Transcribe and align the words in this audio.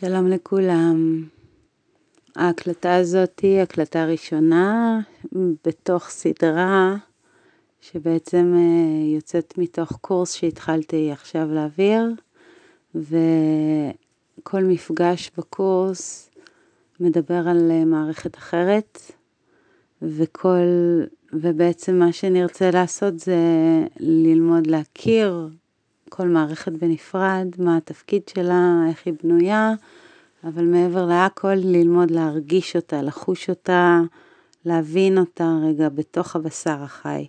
שלום 0.00 0.26
לכולם. 0.26 1.24
ההקלטה 2.36 2.96
הזאת 2.96 3.40
היא 3.40 3.60
הקלטה 3.60 4.04
ראשונה 4.06 5.00
בתוך 5.64 6.08
סדרה 6.08 6.96
שבעצם 7.80 8.54
אה, 8.56 9.14
יוצאת 9.16 9.54
מתוך 9.58 9.92
קורס 10.00 10.34
שהתחלתי 10.34 11.12
עכשיו 11.12 11.48
להעביר, 11.52 12.02
וכל 12.94 14.64
מפגש 14.64 15.30
בקורס 15.38 16.30
מדבר 17.00 17.48
על 17.48 17.70
אה, 17.70 17.84
מערכת 17.84 18.36
אחרת, 18.36 18.98
וכל, 20.02 21.00
ובעצם 21.32 21.98
מה 21.98 22.12
שנרצה 22.12 22.70
לעשות 22.70 23.18
זה 23.18 23.36
ללמוד 24.00 24.66
להכיר 24.66 25.48
כל 26.10 26.28
מערכת 26.28 26.72
בנפרד, 26.72 27.46
מה 27.58 27.76
התפקיד 27.76 28.22
שלה, 28.28 28.84
איך 28.88 29.02
היא 29.06 29.14
בנויה, 29.22 29.72
אבל 30.44 30.64
מעבר 30.64 31.06
להכל 31.06 31.54
ללמוד 31.54 32.10
להרגיש 32.10 32.76
אותה, 32.76 33.02
לחוש 33.02 33.50
אותה, 33.50 34.00
להבין 34.64 35.18
אותה 35.18 35.58
רגע 35.62 35.88
בתוך 35.88 36.36
הבשר 36.36 36.82
החי. 36.82 37.26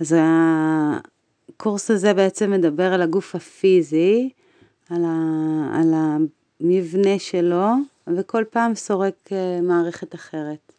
אז 0.00 0.16
הקורס 1.50 1.90
הזה 1.90 2.14
בעצם 2.14 2.50
מדבר 2.50 2.92
על 2.92 3.02
הגוף 3.02 3.34
הפיזי, 3.34 4.30
על, 4.90 5.04
ה, 5.04 5.80
על 5.80 5.94
המבנה 5.94 7.18
שלו, 7.18 7.66
וכל 8.06 8.44
פעם 8.50 8.74
סורק 8.74 9.32
אה, 9.32 9.60
מערכת 9.62 10.14
אחרת. 10.14 10.72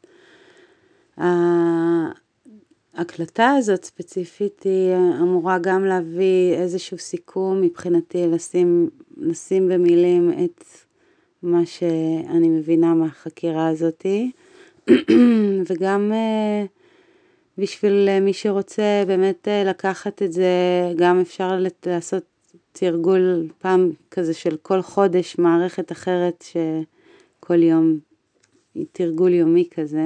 ההקלטה 3.00 3.52
הזאת 3.58 3.84
ספציפית 3.86 4.64
היא 4.64 4.96
אמורה 5.22 5.58
גם 5.60 5.86
להביא 5.86 6.54
איזשהו 6.54 6.98
סיכום 6.98 7.62
מבחינתי, 7.62 8.28
לשים, 8.28 8.90
לשים 9.18 9.70
במילים 9.70 10.32
את 10.46 10.64
מה 11.44 11.66
שאני 11.66 12.50
מבינה 12.50 12.94
מהחקירה 12.94 13.68
הזאתי, 13.68 14.32
וגם 15.68 16.12
אה, 16.14 16.66
בשביל 17.58 18.20
מי 18.22 18.34
שרוצה 18.34 19.04
באמת 19.08 19.48
אה, 19.48 19.64
לקחת 19.64 20.22
את 20.22 20.34
זה, 20.34 20.52
גם 20.96 21.20
אפשר 21.22 21.60
לעשות 21.86 22.24
תרגול 22.72 23.48
פעם 23.60 23.92
כזה 24.12 24.34
של 24.34 24.58
כל 24.62 24.82
חודש 24.82 25.38
מערכת 25.38 25.92
אחרת 25.92 26.44
שכל 26.48 27.64
יום, 27.64 28.00
תרגול 28.92 29.34
יומי 29.34 29.68
כזה. 29.76 30.06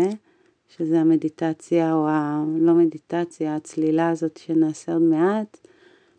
שזה 0.77 0.99
המדיטציה 0.99 1.93
או 1.93 2.07
ה... 2.07 2.43
לא 2.57 2.73
מדיטציה, 2.73 3.55
הצלילה 3.55 4.09
הזאת 4.09 4.37
שנעשה 4.37 4.93
עוד 4.93 5.01
מעט, 5.01 5.57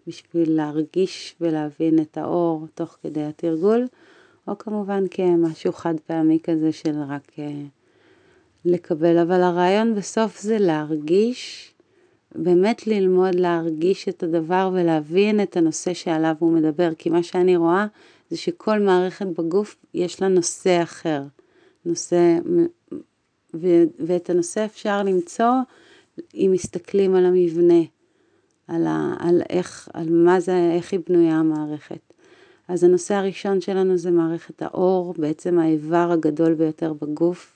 בשביל 0.06 0.56
להרגיש 0.56 1.36
ולהבין 1.40 1.98
את 1.98 2.18
האור 2.18 2.66
תוך 2.74 2.96
כדי 3.02 3.24
התרגול, 3.24 3.86
או 4.48 4.58
כמובן 4.58 5.04
כמשהו 5.10 5.72
חד 5.72 5.94
פעמי 6.06 6.38
כזה 6.42 6.72
של 6.72 6.94
רק 7.08 7.32
uh, 7.36 7.40
לקבל, 8.64 9.18
אבל 9.18 9.42
הרעיון 9.42 9.94
בסוף 9.94 10.40
זה 10.40 10.58
להרגיש, 10.58 11.72
באמת 12.34 12.86
ללמוד 12.86 13.34
להרגיש 13.34 14.08
את 14.08 14.22
הדבר 14.22 14.70
ולהבין 14.72 15.42
את 15.42 15.56
הנושא 15.56 15.94
שעליו 15.94 16.34
הוא 16.38 16.52
מדבר, 16.52 16.94
כי 16.98 17.10
מה 17.10 17.22
שאני 17.22 17.56
רואה 17.56 17.86
זה 18.30 18.36
שכל 18.36 18.78
מערכת 18.78 19.26
בגוף 19.26 19.76
יש 19.94 20.22
לה 20.22 20.28
נושא 20.28 20.82
אחר, 20.82 21.22
נושא 21.84 22.38
ואת 23.98 24.30
הנושא 24.30 24.64
אפשר 24.64 25.02
למצוא 25.02 25.52
אם 26.34 26.50
מסתכלים 26.52 27.14
על 27.14 27.26
המבנה, 27.26 27.82
על, 28.68 28.86
ה- 28.86 29.14
על 29.18 29.42
איך, 29.50 29.88
על 29.92 30.10
מה 30.10 30.40
זה, 30.40 30.70
איך 30.76 30.92
היא 30.92 31.00
בנויה 31.08 31.34
המערכת. 31.36 32.12
אז 32.68 32.84
הנושא 32.84 33.14
הראשון 33.14 33.60
שלנו 33.60 33.96
זה 33.96 34.10
מערכת 34.10 34.62
האור, 34.62 35.14
בעצם 35.18 35.58
האיבר 35.58 36.08
הגדול 36.12 36.54
ביותר 36.54 36.92
בגוף, 36.92 37.52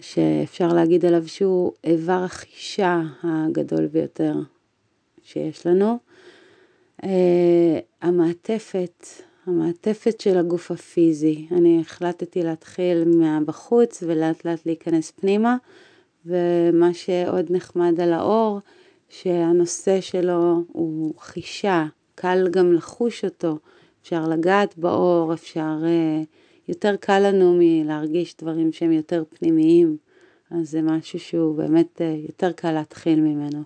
שאפשר 0.00 0.68
להגיד 0.68 1.04
עליו 1.04 1.28
שהוא 1.28 1.72
איבר 1.84 2.22
החישה 2.24 3.02
הגדול 3.22 3.86
ביותר 3.86 4.34
שיש 5.22 5.66
לנו. 5.66 5.98
Uh, 7.02 7.06
המעטפת 8.02 9.06
המעטפת 9.48 10.20
של 10.20 10.38
הגוף 10.38 10.70
הפיזי. 10.70 11.46
אני 11.50 11.80
החלטתי 11.80 12.42
להתחיל 12.42 13.04
מהבחוץ 13.04 14.02
ולאט 14.06 14.44
לאט 14.44 14.66
להיכנס 14.66 15.10
פנימה, 15.10 15.56
ומה 16.26 16.94
שעוד 16.94 17.46
נחמד 17.50 18.00
על 18.00 18.12
האור, 18.12 18.60
שהנושא 19.08 20.00
שלו 20.00 20.62
הוא 20.72 21.14
חישה, 21.18 21.86
קל 22.14 22.48
גם 22.50 22.72
לחוש 22.72 23.24
אותו, 23.24 23.58
אפשר 24.02 24.28
לגעת 24.28 24.78
באור, 24.78 25.34
אפשר, 25.34 25.76
אה, 25.84 26.22
יותר 26.68 26.96
קל 26.96 27.18
לנו 27.18 27.56
מלהרגיש 27.58 28.36
דברים 28.36 28.72
שהם 28.72 28.92
יותר 28.92 29.22
פנימיים, 29.38 29.96
אז 30.50 30.70
זה 30.70 30.82
משהו 30.82 31.20
שהוא 31.20 31.56
באמת 31.56 32.00
אה, 32.00 32.16
יותר 32.28 32.52
קל 32.52 32.72
להתחיל 32.72 33.20
ממנו. 33.20 33.62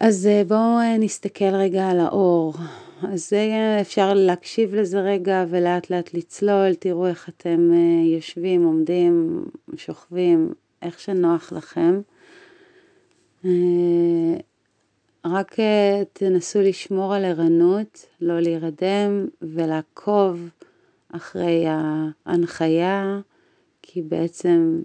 אז 0.00 0.26
אה, 0.26 0.42
בואו 0.48 0.98
נסתכל 0.98 1.54
רגע 1.54 1.88
על 1.90 2.00
האור. 2.00 2.54
אז 3.02 3.28
זה 3.28 3.78
אפשר 3.80 4.14
להקשיב 4.14 4.74
לזה 4.74 5.00
רגע 5.00 5.44
ולאט 5.48 5.90
לאט 5.90 6.14
לצלול, 6.14 6.74
תראו 6.74 7.06
איך 7.06 7.28
אתם 7.28 7.70
אה, 7.72 8.16
יושבים, 8.16 8.64
עומדים, 8.64 9.44
שוכבים, 9.76 10.52
איך 10.82 11.00
שנוח 11.00 11.52
לכם. 11.52 12.00
אה, 13.44 13.50
רק 15.24 15.60
אה, 15.60 16.02
תנסו 16.12 16.60
לשמור 16.62 17.14
על 17.14 17.24
ערנות, 17.24 18.06
לא 18.20 18.40
להירדם 18.40 19.26
ולעקוב 19.42 20.48
אחרי 21.12 21.64
ההנחיה, 22.26 23.20
כי 23.82 24.02
בעצם 24.02 24.82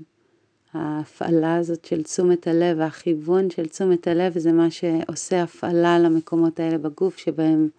ההפעלה 0.73 1.55
הזאת 1.55 1.85
של 1.85 2.03
תשומת 2.03 2.47
הלב 2.47 2.77
והכיוון 2.79 3.49
של 3.49 3.67
תשומת 3.67 4.07
הלב 4.07 4.37
זה 4.37 4.51
מה 4.51 4.71
שעושה 4.71 5.43
הפעלה 5.43 5.99
למקומות 5.99 6.59
האלה 6.59 6.77
בגוף 6.77 7.17
שבהם 7.17 7.69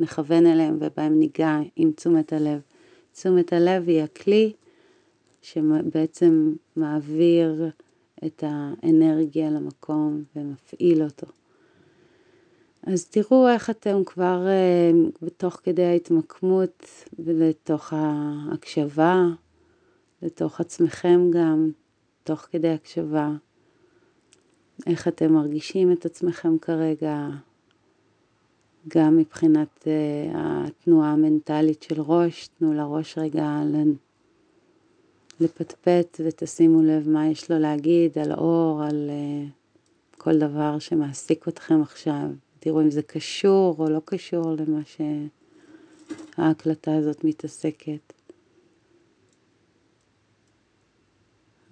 נכוון 0.00 0.46
אליהם 0.46 0.76
ובהם 0.80 1.18
ניגע 1.18 1.58
עם 1.76 1.92
תשומת 1.92 2.32
הלב. 2.32 2.60
תשומת 3.12 3.52
הלב 3.52 3.88
היא 3.88 4.02
הכלי 4.02 4.52
שבעצם 5.42 6.54
מעביר 6.76 7.70
את 8.26 8.44
האנרגיה 8.46 9.50
למקום 9.50 10.24
ומפעיל 10.36 11.02
אותו. 11.02 11.26
אז 12.82 13.04
תראו 13.04 13.48
איך 13.48 13.70
אתם 13.70 14.04
כבר 14.06 14.46
בתוך 15.22 15.60
כדי 15.62 15.84
ההתמקמות 15.84 16.84
ולתוך 17.18 17.92
ההקשבה, 17.96 19.26
לתוך 20.22 20.60
עצמכם 20.60 21.30
גם, 21.30 21.70
תוך 22.24 22.40
כדי 22.40 22.68
הקשבה, 22.68 23.32
איך 24.86 25.08
אתם 25.08 25.32
מרגישים 25.32 25.92
את 25.92 26.06
עצמכם 26.06 26.58
כרגע, 26.58 27.28
גם 28.88 29.16
מבחינת 29.16 29.84
uh, 29.84 29.88
התנועה 30.34 31.12
המנטלית 31.12 31.82
של 31.82 32.00
ראש, 32.00 32.48
תנו 32.48 32.74
לראש 32.74 33.18
רגע 33.18 33.60
לפטפט 35.40 36.20
ותשימו 36.24 36.82
לב 36.82 37.08
מה 37.08 37.26
יש 37.26 37.50
לו 37.50 37.58
להגיד 37.58 38.18
על 38.18 38.32
אור, 38.32 38.82
על 38.82 39.10
uh, 39.10 40.18
כל 40.18 40.38
דבר 40.38 40.78
שמעסיק 40.78 41.48
אתכם 41.48 41.82
עכשיו. 41.82 42.30
תראו 42.60 42.80
אם 42.80 42.90
זה 42.90 43.02
קשור 43.02 43.76
או 43.78 43.90
לא 43.90 44.00
קשור 44.04 44.52
למה 44.52 44.80
שההקלטה 46.36 46.96
הזאת 46.96 47.24
מתעסקת. 47.24 48.12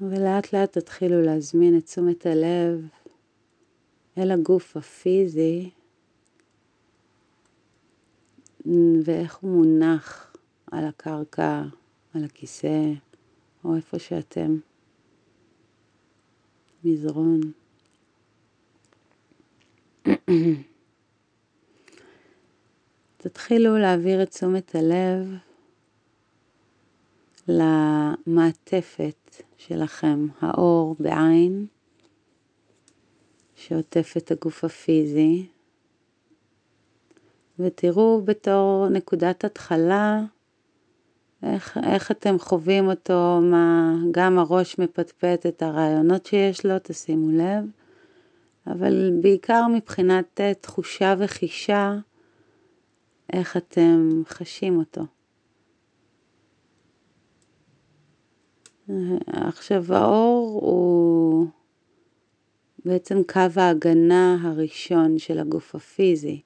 ולאט 0.01 0.53
לאט 0.53 0.79
תתחילו 0.79 1.23
להזמין 1.23 1.79
את 1.79 1.85
תשומת 1.85 2.27
הלב 2.27 2.89
אל 4.19 4.31
הגוף 4.31 4.77
הפיזי 4.77 5.71
ואיך 9.05 9.37
הוא 9.37 9.51
מונח 9.51 10.37
על 10.73 10.85
הקרקע, 10.85 11.63
על 12.15 12.25
הכיסא, 12.25 12.93
או 13.65 13.77
איפה 13.77 13.99
שאתם. 13.99 14.59
מזרון. 16.85 17.41
תתחילו 23.17 23.79
להעביר 23.79 24.23
את 24.23 24.31
תשומת 24.31 24.75
הלב 24.75 25.35
למעטפת 27.49 29.43
שלכם, 29.57 30.27
האור 30.41 30.97
בעין, 30.99 31.67
שעוטף 33.57 34.15
את 34.17 34.31
הגוף 34.31 34.65
הפיזי, 34.65 35.47
ותראו 37.59 38.23
בתור 38.25 38.89
נקודת 38.89 39.45
התחלה 39.45 40.23
איך, 41.43 41.79
איך 41.83 42.11
אתם 42.11 42.39
חווים 42.39 42.89
אותו, 42.89 43.41
מה 43.43 43.95
גם 44.11 44.39
הראש 44.39 44.79
מפטפט 44.79 45.47
את 45.47 45.63
הרעיונות 45.63 46.27
שיש 46.27 46.67
לו, 46.67 46.75
תשימו 46.83 47.31
לב, 47.31 47.65
אבל 48.67 49.11
בעיקר 49.23 49.63
מבחינת 49.75 50.41
אה, 50.41 50.55
תחושה 50.55 51.15
וחישה, 51.19 51.99
איך 53.33 53.57
אתם 53.57 54.23
חשים 54.29 54.79
אותו. 54.79 55.03
עכשיו 59.27 59.95
האור 59.95 60.61
הוא 60.63 61.47
בעצם 62.85 63.23
קו 63.33 63.41
ההגנה 63.57 64.37
הראשון 64.43 65.19
של 65.19 65.39
הגוף 65.39 65.75
הפיזי. 65.75 66.41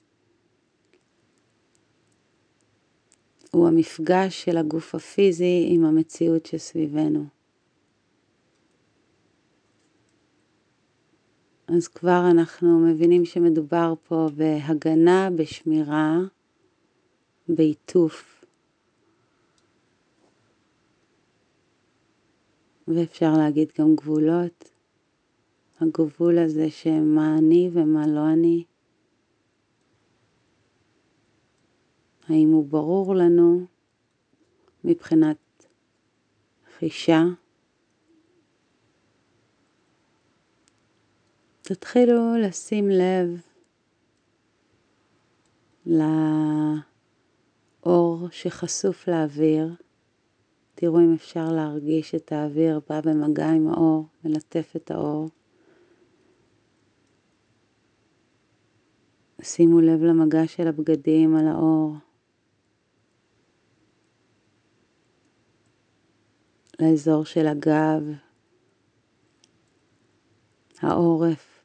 הוא 3.50 3.68
המפגש 3.68 4.44
של 4.44 4.56
הגוף 4.56 4.94
הפיזי 4.94 5.66
עם 5.68 5.84
המציאות 5.84 6.46
שסביבנו. 6.46 7.24
אז 11.66 11.88
כבר 11.88 12.22
אנחנו 12.30 12.78
מבינים 12.78 13.24
שמדובר 13.24 13.94
פה 14.08 14.28
בהגנה, 14.36 15.28
בשמירה, 15.36 16.18
בעיטוף. 17.48 18.44
ואפשר 22.88 23.32
להגיד 23.36 23.68
גם 23.78 23.96
גבולות. 23.96 24.70
הגבול 25.80 26.38
הזה 26.38 26.70
שמה 26.70 27.38
אני 27.38 27.70
ומה 27.72 28.06
לא 28.06 28.28
אני. 28.32 28.64
האם 32.28 32.52
הוא 32.52 32.66
ברור 32.66 33.14
לנו 33.14 33.66
מבחינת 34.84 35.36
חישה? 36.78 37.22
תתחילו 41.62 42.36
לשים 42.42 42.88
לב 42.88 43.40
לאור 47.86 48.28
שחשוף 48.30 49.08
לאוויר. 49.08 49.74
תראו 50.74 51.00
אם 51.00 51.14
אפשר 51.14 51.52
להרגיש 51.52 52.14
את 52.14 52.32
האוויר 52.32 52.80
בא 52.88 53.00
במגע 53.00 53.50
עם 53.50 53.68
האור, 53.68 54.06
מלטף 54.24 54.72
את 54.76 54.90
האור. 54.90 55.28
שימו 59.42 59.80
לב 59.80 60.02
למגע 60.02 60.46
של 60.46 60.68
הבגדים 60.68 61.36
על 61.36 61.48
האור. 61.48 61.94
לאזור 66.80 67.24
של 67.24 67.46
הגב, 67.46 68.02
העורף. 70.80 71.62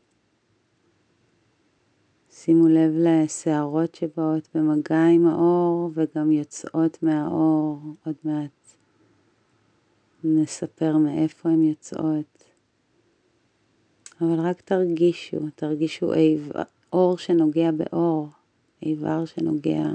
שימו 2.31 2.68
לב 2.68 2.92
לשערות 2.95 3.95
שבאות 3.95 4.50
במגע 4.56 5.06
עם 5.06 5.27
האור 5.27 5.92
וגם 5.94 6.31
יוצאות 6.31 7.04
מהאור. 7.04 7.80
עוד 8.06 8.15
מעט 8.24 8.75
נספר 10.24 10.98
מאיפה 10.98 11.50
הן 11.50 11.63
יוצאות. 11.63 12.44
אבל 14.21 14.39
רק 14.39 14.62
תרגישו, 14.62 15.38
תרגישו 15.56 16.12
אור 16.94 17.18
שנוגע 17.18 17.71
באור, 17.71 18.27
איבר 18.81 19.25
שנוגע 19.25 19.86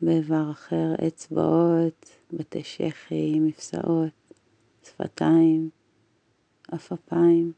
באיבר 0.00 0.50
אחר, 0.50 0.94
אצבעות, 1.06 2.10
בתי 2.32 2.64
שחי, 2.64 3.40
מפסעות, 3.40 4.32
שפתיים, 4.82 5.70
עפעפיים. 6.68 7.52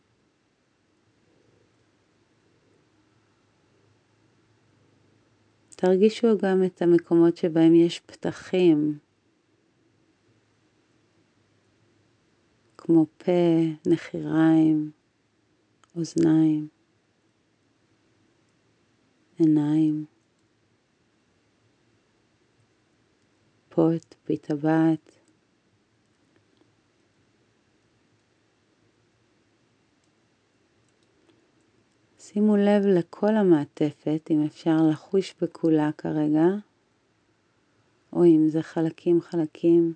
תרגישו 5.76 6.28
גם 6.42 6.64
את 6.64 6.82
המקומות 6.82 7.36
שבהם 7.36 7.74
יש 7.74 8.00
פתחים, 8.00 8.98
כמו 12.78 13.06
פה, 13.18 13.32
נחיריים, 13.86 14.90
אוזניים, 15.96 16.68
עיניים. 19.38 20.15
פית 24.25 24.50
הבת. 24.50 25.12
שימו 32.19 32.56
לב 32.56 32.87
לכל 32.87 33.37
המעטפת, 33.37 34.28
אם 34.31 34.44
אפשר 34.46 34.76
לחוש 34.90 35.34
בכולה 35.40 35.90
כרגע, 35.99 36.46
או 38.12 38.25
אם 38.25 38.49
זה 38.49 38.62
חלקים 38.62 39.20
חלקים. 39.20 39.94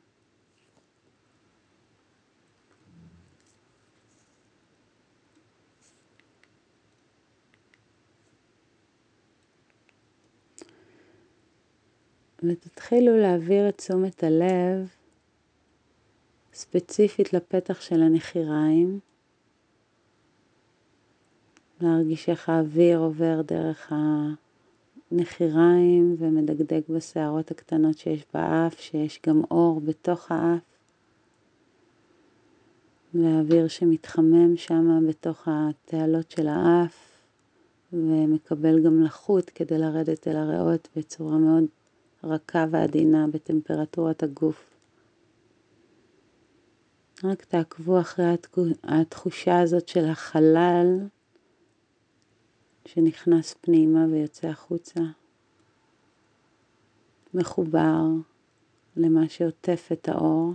ותתחילו 12.42 13.16
להעביר 13.16 13.68
את 13.68 13.78
תשומת 13.78 14.24
הלב 14.24 14.88
ספציפית 16.52 17.32
לפתח 17.32 17.80
של 17.80 18.02
הנחיריים, 18.02 19.00
להרגיש 21.80 22.28
איך 22.28 22.48
האוויר 22.48 22.98
עובר 22.98 23.42
דרך 23.42 23.92
הנחיריים 25.12 26.16
ומדגדג 26.18 26.80
בשערות 26.88 27.50
הקטנות 27.50 27.98
שיש 27.98 28.24
באף, 28.34 28.80
שיש 28.80 29.20
גם 29.26 29.42
אור 29.50 29.80
בתוך 29.80 30.30
האף, 30.30 30.60
והאוויר 33.14 33.68
שמתחמם 33.68 34.56
שם 34.56 35.06
בתוך 35.08 35.48
התעלות 35.50 36.30
של 36.30 36.48
האף 36.48 37.10
ומקבל 37.92 38.84
גם 38.84 39.02
לחות 39.02 39.50
כדי 39.50 39.78
לרדת 39.78 40.28
אל 40.28 40.36
הריאות 40.36 40.88
בצורה 40.96 41.38
מאוד 41.38 41.64
רכה 42.24 42.64
ועדינה 42.70 43.26
בטמפרטורת 43.32 44.22
הגוף. 44.22 44.70
רק 47.24 47.44
תעקבו 47.44 48.00
אחרי 48.00 48.24
התחושה 48.82 49.60
הזאת 49.60 49.88
של 49.88 50.04
החלל 50.04 50.98
שנכנס 52.84 53.54
פנימה 53.60 54.06
ויוצא 54.10 54.48
החוצה, 54.48 55.00
מחובר 57.34 58.02
למה 58.96 59.28
שעוטף 59.28 59.88
את 59.92 60.08
האור. 60.08 60.52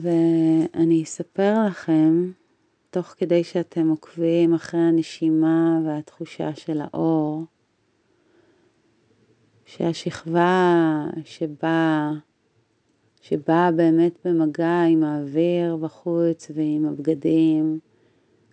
ואני 0.00 1.02
אספר 1.02 1.54
לכם, 1.66 2.32
תוך 2.90 3.06
כדי 3.06 3.44
שאתם 3.44 3.88
עוקבים 3.88 4.54
אחרי 4.54 4.80
הנשימה 4.80 5.80
והתחושה 5.86 6.54
של 6.54 6.80
האור, 6.80 7.44
שהשכבה 9.66 11.06
שבאה, 11.24 12.12
שבאה 13.20 13.72
באמת 13.72 14.18
במגע 14.24 14.82
עם 14.82 15.04
האוויר 15.04 15.76
בחוץ 15.76 16.50
ועם 16.54 16.84
הבגדים, 16.84 17.78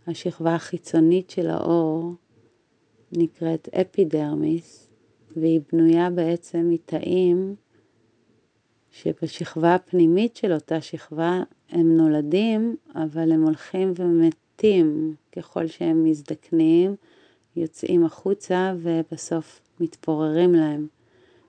השכבה 0.07 0.55
החיצונית 0.55 1.29
של 1.29 1.49
האור 1.49 2.13
נקראת 3.11 3.69
אפידרמיס, 3.81 4.89
והיא 5.35 5.61
בנויה 5.71 6.09
בעצם 6.09 6.69
מתאים 6.69 7.55
שבשכבה 9.01 9.75
הפנימית 9.75 10.35
של 10.35 10.53
אותה 10.53 10.81
שכבה 10.81 11.43
הם 11.69 11.97
נולדים, 11.97 12.75
אבל 12.95 13.31
הם 13.31 13.43
הולכים 13.43 13.93
ומתים 13.95 15.15
ככל 15.31 15.67
שהם 15.67 16.03
מזדקנים, 16.03 16.95
יוצאים 17.55 18.05
החוצה 18.05 18.73
ובסוף 18.77 19.61
מתפוררים 19.79 20.55
להם. 20.55 20.87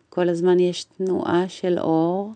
כל 0.08 0.28
הזמן 0.28 0.60
יש 0.60 0.84
תנועה 0.84 1.48
של 1.48 1.78
אור 1.78 2.32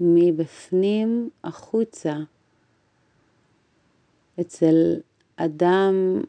מבפנים 0.00 1.30
החוצה. 1.44 2.16
אצל 4.40 4.94
אדם 5.36 6.20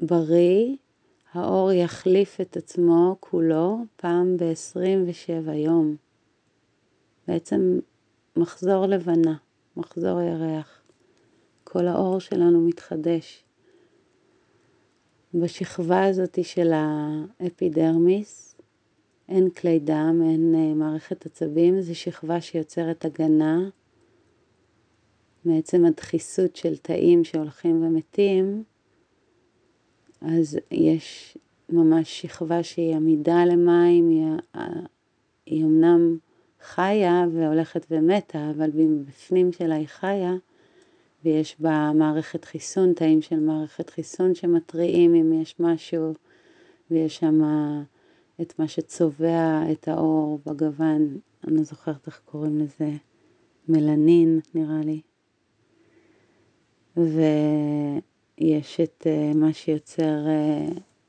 בריא, 0.00 0.76
האור 1.34 1.72
יחליף 1.72 2.40
את 2.40 2.56
עצמו 2.56 3.16
כולו 3.20 3.78
פעם 3.96 4.36
ב-27 4.36 5.52
יום. 5.52 5.96
בעצם 7.28 7.78
מחזור 8.36 8.86
לבנה, 8.86 9.34
מחזור 9.76 10.20
ירח. 10.20 10.82
כל 11.64 11.86
האור 11.86 12.18
שלנו 12.18 12.60
מתחדש. 12.60 13.44
בשכבה 15.34 16.04
הזאת 16.04 16.38
של 16.42 16.72
האפידרמיס 16.72 18.56
אין 19.28 19.50
כלי 19.50 19.78
דם, 19.78 20.20
אין 20.22 20.54
אה, 20.54 20.74
מערכת 20.74 21.26
עצבים, 21.26 21.80
זו 21.80 21.94
שכבה 21.94 22.40
שיוצרת 22.40 23.04
הגנה 23.04 23.68
מעצם 25.44 25.84
הדחיסות 25.84 26.56
של 26.56 26.76
תאים 26.76 27.24
שהולכים 27.24 27.84
ומתים, 27.84 28.64
אז 30.26 30.58
יש 30.70 31.38
ממש 31.68 32.20
שכבה 32.20 32.62
שהיא 32.62 32.96
עמידה 32.96 33.44
למים, 33.44 34.08
היא, 34.08 34.24
היא 35.46 35.64
אמנם 35.64 36.18
חיה 36.62 37.24
והולכת 37.32 37.86
ומתה, 37.90 38.50
אבל 38.50 38.70
בפנים 39.08 39.52
שלה 39.52 39.74
היא 39.74 39.86
חיה, 39.86 40.34
ויש 41.24 41.56
בה 41.60 41.92
מערכת 41.94 42.44
חיסון, 42.44 42.92
תאים 42.92 43.22
של 43.22 43.40
מערכת 43.40 43.90
חיסון 43.90 44.34
שמתריעים 44.34 45.14
אם 45.14 45.42
יש 45.42 45.54
משהו, 45.60 46.14
ויש 46.90 47.16
שם 47.16 47.40
את 48.40 48.58
מה 48.58 48.68
שצובע 48.68 49.62
את 49.72 49.88
האור 49.88 50.40
בגוון, 50.46 51.18
אני 51.46 51.56
לא 51.56 51.62
זוכרת 51.62 52.06
איך 52.06 52.20
קוראים 52.24 52.58
לזה, 52.58 52.90
מלנין 53.68 54.40
נראה 54.54 54.80
לי. 54.84 55.00
ויש 58.40 58.80
את 58.80 59.06
אה, 59.06 59.32
מה 59.34 59.52
שיוצר 59.52 60.26
אה, 60.26 60.68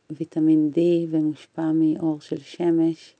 ויטמין 0.10 0.72
D 0.76 0.80
ומושפע 1.10 1.72
מאור 1.74 2.22
של 2.22 2.40
שמש, 2.40 3.16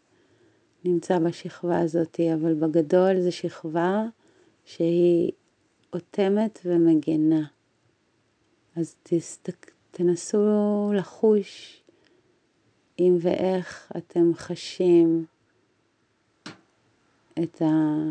נמצא 0.86 1.20
בשכבה 1.20 1.80
הזאת, 1.80 2.20
אבל 2.34 2.54
בגדול 2.54 3.22
זו 3.22 3.32
שכבה 3.32 4.06
שהיא 4.66 5.32
אוטמת 5.94 6.60
ומגנה. 6.66 7.46
אז 8.76 8.96
תסתק, 9.04 9.72
תנסו 9.92 10.92
לחוש 10.96 11.82
אם 13.00 13.18
ואיך 13.22 13.92
אתם 13.98 14.32
חשים 14.36 15.26
את, 17.44 17.62
ה... 17.62 18.04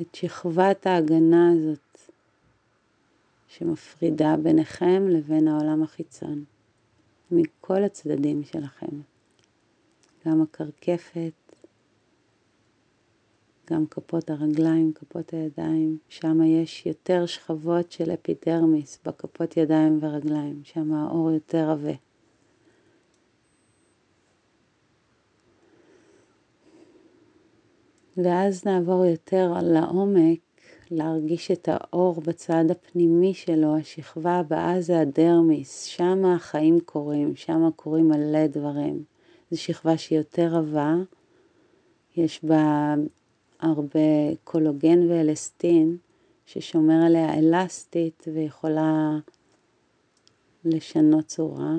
את 0.00 0.14
שכבת 0.14 0.86
ההגנה 0.86 1.52
הזאת 1.52 1.87
שמפרידה 3.48 4.36
ביניכם 4.42 5.08
לבין 5.08 5.48
העולם 5.48 5.82
החיצון, 5.82 6.44
מכל 7.30 7.84
הצדדים 7.84 8.44
שלכם, 8.44 9.00
גם 10.26 10.42
הקרקפת, 10.42 11.32
גם 13.70 13.86
כפות 13.86 14.30
הרגליים, 14.30 14.92
כפות 14.92 15.32
הידיים, 15.32 15.98
שם 16.08 16.42
יש 16.42 16.86
יותר 16.86 17.26
שכבות 17.26 17.92
של 17.92 18.10
אפידרמיס 18.14 18.98
בכפות 19.04 19.56
ידיים 19.56 19.98
ורגליים, 20.02 20.60
שם 20.64 20.92
האור 20.92 21.30
יותר 21.30 21.70
עבה. 21.70 21.92
ואז 28.16 28.64
נעבור 28.66 29.04
יותר 29.04 29.52
לעומק, 29.62 30.38
להרגיש 30.90 31.50
את 31.50 31.68
האור 31.72 32.20
בצד 32.20 32.64
הפנימי 32.70 33.34
שלו, 33.34 33.76
השכבה 33.76 34.38
הבאה 34.38 34.80
זה 34.80 35.00
הדרמיס, 35.00 35.82
שם 35.82 36.24
החיים 36.24 36.80
קורים, 36.80 37.36
שם 37.36 37.68
קורים 37.76 38.08
מלא 38.08 38.46
דברים. 38.46 39.04
זו 39.50 39.62
שכבה 39.62 39.98
שהיא 39.98 40.18
יותר 40.18 40.56
עבה, 40.56 40.94
יש 42.16 42.44
בה 42.44 42.94
הרבה 43.60 44.34
קולוגן 44.44 45.10
ואלסטין, 45.10 45.96
ששומר 46.46 47.04
עליה 47.06 47.38
אלסטית 47.38 48.24
ויכולה 48.34 49.18
לשנות 50.64 51.26
צורה, 51.26 51.76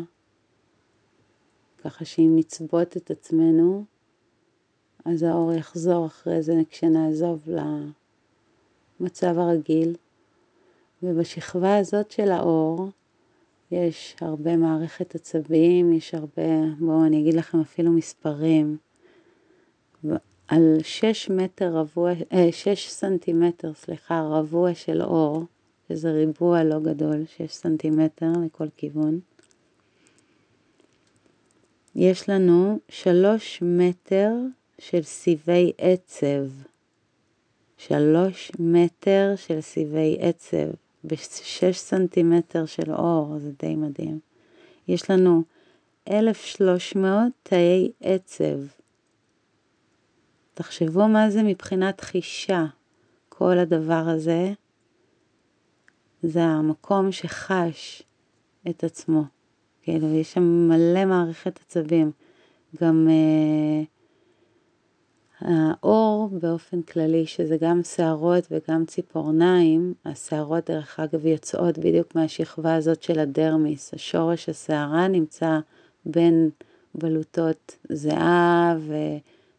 ככה 1.77 2.05
שאם 2.05 2.33
נצבות 2.35 2.97
את 2.97 3.11
עצמנו, 3.11 3.83
אז 5.05 5.23
האור 5.23 5.53
יחזור 5.53 6.05
אחרי 6.05 6.41
זה 6.41 6.61
כשנעזוב 6.69 7.39
למצב 8.99 9.39
הרגיל. 9.39 9.95
ובשכבה 11.03 11.77
הזאת 11.77 12.11
של 12.11 12.31
האור 12.31 12.89
יש 13.71 14.15
הרבה 14.21 14.57
מערכת 14.57 15.15
עצבים, 15.15 15.93
יש 15.93 16.13
הרבה, 16.13 16.65
בואו 16.79 17.05
אני 17.05 17.21
אגיד 17.21 17.33
לכם 17.33 17.61
אפילו 17.61 17.91
מספרים. 17.91 18.77
על 20.47 20.77
6 20.83 21.29
מטר 21.29 21.73
רבוע, 21.73 22.11
6 22.51 22.67
אה, 22.67 22.75
סנטימטר, 22.75 23.73
סליחה, 23.73 24.21
רבוע 24.21 24.73
של 24.73 25.01
אור, 25.01 25.43
שזה 25.89 26.11
ריבוע 26.11 26.63
לא 26.63 26.79
גדול, 26.79 27.25
6 27.37 27.51
סנטימטר 27.51 28.31
לכל 28.45 28.67
כיוון. 28.77 29.19
יש 31.95 32.29
לנו 32.29 32.79
3 32.89 33.59
מטר 33.61 34.31
של 34.79 35.01
סיבי 35.01 35.71
עצב. 35.77 36.68
שלוש 37.79 38.51
מטר 38.59 39.33
של 39.35 39.61
סיבי 39.61 40.17
עצב 40.19 40.67
בשש 41.03 41.77
סנטימטר 41.77 42.65
של 42.65 42.91
אור, 42.91 43.39
זה 43.39 43.51
די 43.59 43.75
מדהים. 43.75 44.19
יש 44.87 45.11
לנו 45.11 45.43
1,300 46.09 47.31
תאי 47.43 47.91
עצב. 48.01 48.59
תחשבו 50.53 51.07
מה 51.07 51.29
זה 51.29 51.43
מבחינת 51.43 52.01
חישה, 52.01 52.65
כל 53.29 53.57
הדבר 53.57 54.03
הזה. 54.07 54.53
זה 56.23 56.43
המקום 56.43 57.11
שחש 57.11 58.03
את 58.69 58.83
עצמו. 58.83 59.23
כאילו, 59.81 60.07
יש 60.07 60.33
שם 60.33 60.69
מלא 60.69 61.05
מערכת 61.05 61.59
עצבים. 61.65 62.11
גם... 62.81 63.07
אה, 63.09 63.98
האור 65.41 66.29
באופן 66.31 66.81
כללי, 66.81 67.27
שזה 67.27 67.57
גם 67.61 67.83
שערות 67.83 68.47
וגם 68.51 68.85
ציפורניים, 68.85 69.93
השערות 70.05 70.69
דרך 70.69 70.99
אגב 70.99 71.25
יוצאות 71.25 71.77
בדיוק 71.77 72.15
מהשכבה 72.15 72.75
הזאת 72.75 73.03
של 73.03 73.19
הדרמיס, 73.19 73.93
השורש 73.93 74.49
השערה 74.49 75.07
נמצא 75.07 75.59
בין 76.05 76.49
בלוטות 76.95 77.77
זיעה 77.89 78.77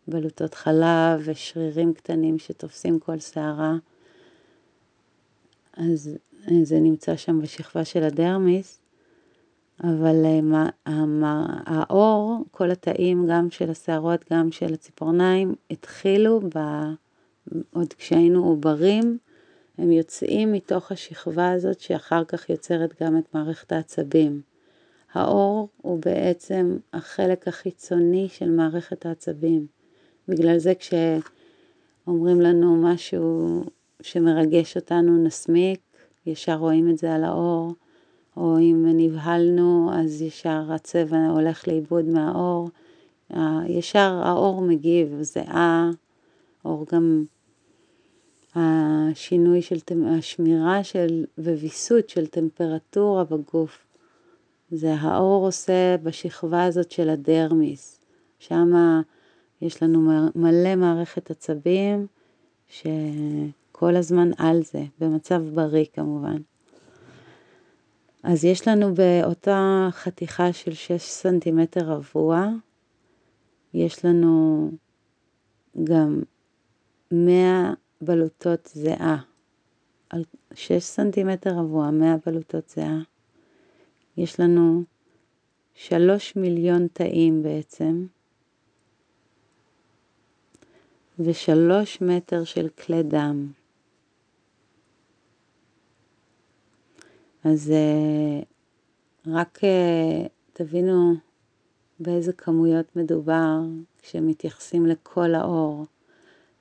ובלוטות 0.08 0.54
חלב 0.54 1.20
ושרירים 1.24 1.94
קטנים 1.94 2.38
שתופסים 2.38 2.98
כל 2.98 3.18
שערה, 3.18 3.74
אז 5.76 6.10
זה 6.62 6.80
נמצא 6.80 7.16
שם 7.16 7.40
בשכבה 7.40 7.84
של 7.84 8.02
הדרמיס, 8.02 8.79
אבל 9.84 10.24
אה, 10.24 11.44
האור, 11.66 12.44
כל 12.50 12.70
התאים, 12.70 13.26
גם 13.30 13.50
של 13.50 13.70
השערות, 13.70 14.24
גם 14.32 14.52
של 14.52 14.74
הציפורניים, 14.74 15.54
התחילו 15.70 16.40
ב... 16.54 16.58
עוד 17.72 17.92
כשהיינו 17.92 18.44
עוברים, 18.44 19.18
הם 19.78 19.92
יוצאים 19.92 20.52
מתוך 20.52 20.92
השכבה 20.92 21.50
הזאת 21.50 21.80
שאחר 21.80 22.24
כך 22.24 22.50
יוצרת 22.50 23.02
גם 23.02 23.18
את 23.18 23.34
מערכת 23.34 23.72
העצבים. 23.72 24.40
האור 25.12 25.68
הוא 25.76 25.98
בעצם 26.04 26.76
החלק 26.92 27.48
החיצוני 27.48 28.28
של 28.28 28.50
מערכת 28.50 29.06
העצבים. 29.06 29.66
בגלל 30.28 30.58
זה 30.58 30.72
כשאומרים 30.74 32.40
לנו 32.40 32.76
משהו 32.76 33.64
שמרגש 34.02 34.76
אותנו 34.76 35.24
נסמיק, 35.24 35.80
ישר 36.26 36.54
רואים 36.54 36.90
את 36.90 36.98
זה 36.98 37.14
על 37.14 37.24
האור. 37.24 37.74
או 38.40 38.58
אם 38.58 38.86
נבהלנו 38.94 39.90
אז 39.92 40.22
ישר 40.22 40.72
הצבע 40.72 41.26
הולך 41.26 41.68
לאיבוד 41.68 42.04
מהאור, 42.04 42.68
ישר 43.68 44.20
האור 44.24 44.62
מגיב, 44.62 45.22
זיעה, 45.22 45.90
אור 46.64 46.86
גם 46.92 47.24
השינוי 48.54 49.62
של, 49.62 49.76
השמירה 50.06 50.84
של, 50.84 51.24
וויסות 51.38 52.08
של 52.08 52.26
טמפרטורה 52.26 53.24
בגוף. 53.24 53.86
זה 54.70 54.94
האור 54.94 55.46
עושה 55.46 55.96
בשכבה 56.02 56.64
הזאת 56.64 56.90
של 56.90 57.08
הדרמיס, 57.08 58.00
שם 58.38 58.72
יש 59.62 59.82
לנו 59.82 60.30
מלא 60.34 60.76
מערכת 60.76 61.30
עצבים 61.30 62.06
שכל 62.68 63.96
הזמן 63.96 64.30
על 64.38 64.62
זה, 64.62 64.84
במצב 65.00 65.42
בריא 65.54 65.84
כמובן. 65.92 66.36
אז 68.22 68.44
יש 68.44 68.68
לנו 68.68 68.94
באותה 68.94 69.88
חתיכה 69.90 70.52
של 70.52 70.72
6 70.72 71.02
סנטימטר 71.02 71.80
רבוע, 71.80 72.46
יש 73.74 74.04
לנו 74.04 74.70
גם 75.84 76.22
100 77.10 77.72
בלוטות 78.00 78.70
זיעה. 78.74 79.16
על 80.10 80.24
6 80.54 80.82
סנטימטר 80.82 81.50
רבוע, 81.50 81.90
100 81.90 82.16
בלוטות 82.26 82.68
זיעה. 82.68 82.98
יש 84.16 84.40
לנו 84.40 84.82
3 85.74 86.36
מיליון 86.36 86.86
תאים 86.92 87.42
בעצם, 87.42 88.06
ושלוש 91.18 92.00
מטר 92.00 92.44
של 92.44 92.68
כלי 92.68 93.02
דם. 93.02 93.52
אז 97.44 97.70
אה, 97.70 98.42
רק 99.26 99.60
אה, 99.64 100.26
תבינו 100.52 101.14
באיזה 102.00 102.32
כמויות 102.32 102.96
מדובר 102.96 103.58
כשמתייחסים 104.02 104.86
לכל 104.86 105.34
האור, 105.34 105.86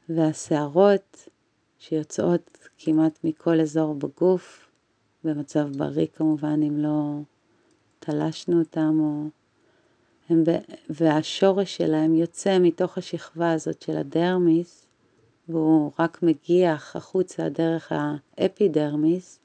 והשערות 0.09 1.27
שיוצאות 1.79 2.57
כמעט 2.77 3.19
מכל 3.23 3.59
אזור 3.59 3.95
בגוף, 3.95 4.69
במצב 5.23 5.69
בריא 5.77 6.07
כמובן, 6.15 6.63
אם 6.63 6.77
לא 6.77 7.19
תלשנו 7.99 8.59
אותם, 8.59 8.97
או... 8.99 9.23
הם 10.29 10.43
ב... 10.43 10.49
והשורש 10.89 11.77
שלהם 11.77 12.15
יוצא 12.15 12.57
מתוך 12.59 12.97
השכבה 12.97 13.51
הזאת 13.51 13.81
של 13.81 13.97
הדרמיס, 13.97 14.87
והוא 15.49 15.91
רק 15.99 16.23
מגיח 16.23 16.95
החוצה 16.95 17.49
דרך 17.49 17.91
האפידרמיס, 17.91 19.39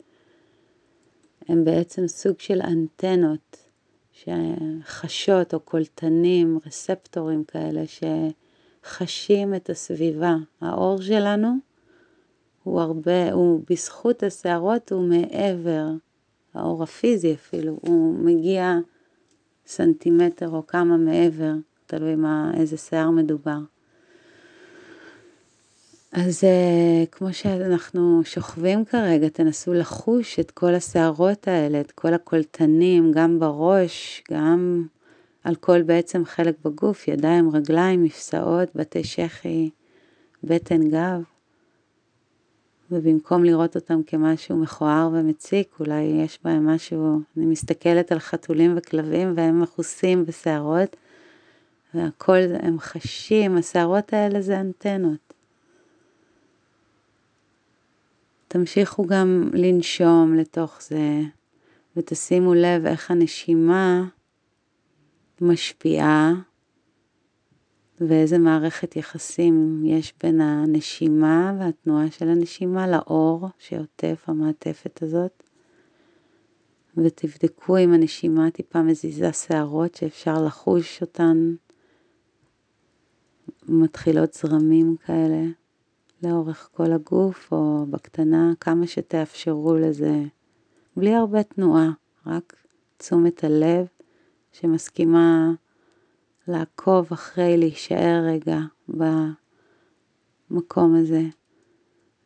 הם 1.49 1.65
בעצם 1.65 2.07
סוג 2.07 2.41
של 2.41 2.61
אנטנות 2.63 3.69
שחשות 4.13 5.55
או 5.55 5.61
קולטנים, 5.61 6.59
רספטורים 6.67 7.45
כאלה 7.45 7.83
שחשים 7.87 9.55
את 9.55 9.71
הסביבה. 9.71 10.37
האור 10.61 11.03
שלנו 11.03 11.49
הוא 12.63 12.81
הרבה, 12.81 13.33
הוא 13.33 13.61
בזכות 13.71 14.23
השערות 14.23 14.93
הוא 14.93 15.09
מעבר, 15.09 15.87
האור 16.55 16.83
הפיזי 16.83 17.35
אפילו, 17.35 17.79
הוא 17.81 18.15
מגיע 18.15 18.79
סנטימטר 19.67 20.49
או 20.49 20.67
כמה 20.67 20.97
מעבר, 20.97 21.53
תלוי 21.87 22.15
מה, 22.15 22.53
איזה 22.55 22.77
שיער 22.77 23.11
מדובר. 23.11 23.59
אז 26.17 26.45
uh, 26.45 27.07
כמו 27.11 27.33
שאנחנו 27.33 28.21
שוכבים 28.25 28.85
כרגע, 28.85 29.29
תנסו 29.29 29.75
לחוש 29.75 30.39
את 30.39 30.51
כל 30.51 30.75
השערות 30.75 31.49
האלה, 31.49 31.81
את 31.81 31.93
כל 31.93 32.15
הקולטנים, 32.15 33.13
גם 33.13 33.39
בראש, 33.39 34.23
גם 34.31 34.87
על 35.45 35.55
כל 35.55 35.83
בעצם 35.83 36.25
חלק 36.25 36.55
בגוף, 36.65 37.09
ידיים, 37.09 37.51
רגליים, 37.51 38.03
מפסעות, 38.03 38.69
בתי 38.75 39.05
שחי, 39.05 39.71
בטן, 40.45 40.89
גב. 40.91 41.23
ובמקום 42.91 43.45
לראות 43.45 43.77
אותם 43.77 44.03
כמשהו 44.03 44.57
מכוער 44.57 45.11
ומציק, 45.13 45.77
אולי 45.81 46.03
יש 46.03 46.39
בהם 46.45 46.67
משהו, 46.67 47.21
אני 47.37 47.47
מסתכלת 47.47 48.13
על 48.13 48.19
חתולים 48.19 48.75
וכלבים 48.77 49.33
והם 49.37 49.63
מכוסים 49.63 50.25
בשערות, 50.27 50.97
והכל 51.95 52.43
הם 52.63 52.81
חשים, 52.81 53.57
השערות 53.57 54.13
האלה 54.13 54.43
זה 54.43 54.61
אנטנות. 54.61 55.24
תמשיכו 58.55 59.07
גם 59.07 59.51
לנשום 59.53 60.35
לתוך 60.35 60.83
זה, 60.83 61.21
ותשימו 61.97 62.55
לב 62.55 62.87
איך 62.87 63.11
הנשימה 63.11 64.09
משפיעה, 65.41 66.33
ואיזה 68.01 68.39
מערכת 68.39 68.97
יחסים 68.97 69.83
יש 69.85 70.15
בין 70.23 70.41
הנשימה 70.41 71.53
והתנועה 71.59 72.11
של 72.11 72.29
הנשימה 72.29 72.87
לאור 72.89 73.49
שעוטף 73.59 74.25
המעטפת 74.27 75.03
הזאת. 75.03 75.43
ותבדקו 76.97 77.79
אם 77.79 77.93
הנשימה 77.93 78.51
טיפה 78.51 78.83
מזיזה 78.83 79.33
שערות 79.33 79.95
שאפשר 79.95 80.45
לחוש 80.47 81.01
אותן, 81.03 81.55
מתחילות 83.69 84.35
זרמים 84.35 84.97
כאלה. 85.07 85.64
לאורך 86.25 86.69
כל 86.73 86.93
הגוף 86.93 87.53
או 87.53 87.87
בקטנה, 87.91 88.53
כמה 88.61 88.87
שתאפשרו 88.87 89.75
לזה, 89.75 90.23
בלי 90.97 91.15
הרבה 91.15 91.43
תנועה, 91.43 91.91
רק 92.27 92.57
תשומת 92.97 93.45
הלב 93.45 93.87
שמסכימה 94.53 95.53
לעקוב 96.49 97.09
אחרי, 97.13 97.57
להישאר 97.57 98.25
רגע 98.27 98.59
במקום 100.51 100.97
הזה. 100.97 101.23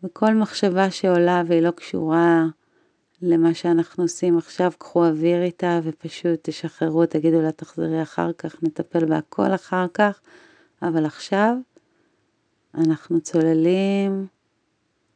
וכל 0.03 0.35
מחשבה 0.35 0.91
שעולה 0.91 1.43
והיא 1.47 1.63
לא 1.63 1.71
קשורה 1.71 2.47
למה 3.23 3.55
שאנחנו 3.55 4.05
עושים 4.05 4.39
עכשיו, 4.39 4.73
קחו 4.79 5.07
אוויר 5.07 5.43
איתה 5.43 5.81
ופשוט 5.83 6.39
תשחררו, 6.43 7.07
תגידו 7.07 7.43
לה 7.43 7.53
תחזרי 7.53 8.03
אחר 8.03 8.33
כך, 8.33 8.63
נטפל 8.63 9.05
בהכל 9.05 9.55
אחר 9.55 9.87
כך, 9.95 10.21
אבל 10.83 11.07
עכשיו 11.07 11.57
אנחנו 12.87 13.21
צוללים 13.21 14.27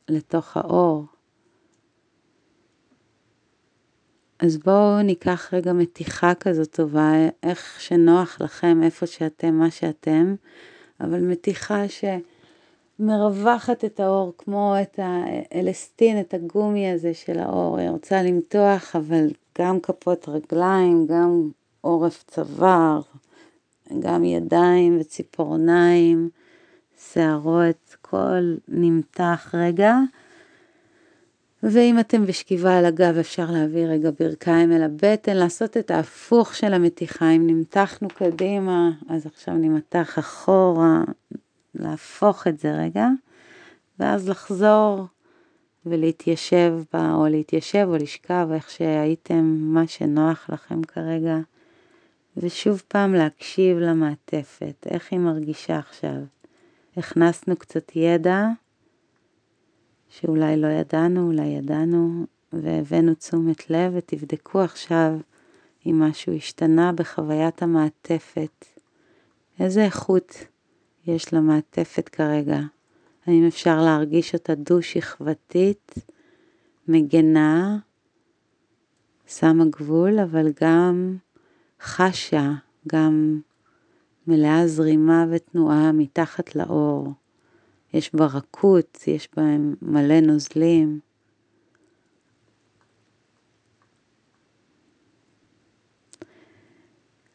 לתוך 0.09 0.57
האור. 0.57 1.05
אז 4.39 4.57
בואו 4.57 5.03
ניקח 5.03 5.55
רגע 5.55 5.73
מתיחה 5.73 6.35
כזאת 6.35 6.71
טובה, 6.71 7.13
איך 7.43 7.81
שנוח 7.81 8.41
לכם, 8.41 8.83
איפה 8.83 9.07
שאתם, 9.07 9.55
מה 9.55 9.71
שאתם, 9.71 10.35
אבל 11.01 11.21
מתיחה 11.21 11.83
שמרווחת 12.99 13.85
את 13.85 14.01
האור 14.01 14.33
כמו 14.39 14.75
את 14.83 14.99
האלסטין, 15.03 16.21
את 16.21 16.35
הגומי 16.35 16.91
הזה 16.91 17.15
של 17.15 17.39
האור. 17.39 17.79
היא 17.79 17.91
רוצה 17.91 18.23
למתוח, 18.23 18.97
אבל 18.97 19.27
גם 19.59 19.81
כפות 19.81 20.29
רגליים, 20.29 21.07
גם 21.07 21.51
עורף 21.81 22.25
צוואר, 22.27 23.01
גם 23.99 24.25
ידיים 24.25 25.01
וציפורניים. 25.01 26.31
שערות, 27.13 27.97
כל 28.01 28.55
נמתח 28.69 29.55
רגע. 29.55 29.97
ואם 31.63 31.99
אתם 32.01 32.27
בשכיבה 32.27 32.79
על 32.79 32.85
הגב, 32.85 33.17
אפשר 33.21 33.51
להביא 33.51 33.87
רגע 33.87 34.11
ברכיים 34.21 34.73
אל 34.73 34.83
הבטן, 34.83 35.37
לעשות 35.37 35.77
את 35.77 35.91
ההפוך 35.91 36.55
של 36.55 36.75
המתיחה. 36.75 37.31
אם 37.31 37.47
נמתחנו 37.47 38.09
קדימה, 38.09 38.91
אז 39.09 39.27
עכשיו 39.27 39.55
נמתח 39.55 40.19
אחורה, 40.19 41.03
להפוך 41.75 42.47
את 42.47 42.59
זה 42.59 42.73
רגע, 42.73 43.09
ואז 43.99 44.29
לחזור 44.29 45.07
ולהתיישב 45.87 46.75
בה, 46.93 47.15
או 47.15 47.27
להתיישב 47.27 47.87
או 47.89 47.97
לשכב, 47.97 48.49
איך 48.55 48.71
שהייתם, 48.71 49.57
מה 49.61 49.87
שנוח 49.87 50.51
לכם 50.53 50.83
כרגע. 50.83 51.37
ושוב 52.37 52.83
פעם 52.89 53.15
להקשיב 53.15 53.79
למעטפת, 53.79 54.87
איך 54.91 55.09
היא 55.11 55.19
מרגישה 55.19 55.79
עכשיו. 55.79 56.17
הכנסנו 56.97 57.57
קצת 57.57 57.93
ידע 57.97 58.47
שאולי 60.09 60.57
לא 60.57 60.67
ידענו, 60.67 61.27
אולי 61.27 61.47
ידענו, 61.47 62.27
והבאנו 62.53 63.15
תשומת 63.15 63.71
לב, 63.71 63.93
ותבדקו 63.97 64.61
עכשיו 64.61 65.13
אם 65.87 66.03
משהו 66.03 66.37
השתנה 66.37 66.93
בחוויית 66.93 67.63
המעטפת. 67.63 68.65
איזה 69.61 69.85
איכות 69.85 70.35
יש 71.07 71.35
למעטפת 71.35 72.09
כרגע? 72.09 72.61
האם 73.27 73.47
אפשר 73.47 73.81
להרגיש 73.81 74.35
אותה 74.35 74.55
דו-שכבתית, 74.55 75.95
מגנה, 76.89 77.79
שמה 79.27 79.65
גבול, 79.65 80.19
אבל 80.19 80.53
גם 80.63 81.17
חשה, 81.81 82.53
גם 82.89 83.41
מלאה 84.27 84.67
זרימה 84.67 85.27
ותנועה 85.31 85.93
מתחת 85.93 86.57
לאור. 86.57 87.13
יש 87.95 88.15
בה 88.15 88.27
רכות, 88.27 89.05
יש 89.07 89.29
בהם 89.37 89.75
מלא 89.83 90.21
נוזלים. 90.21 91.01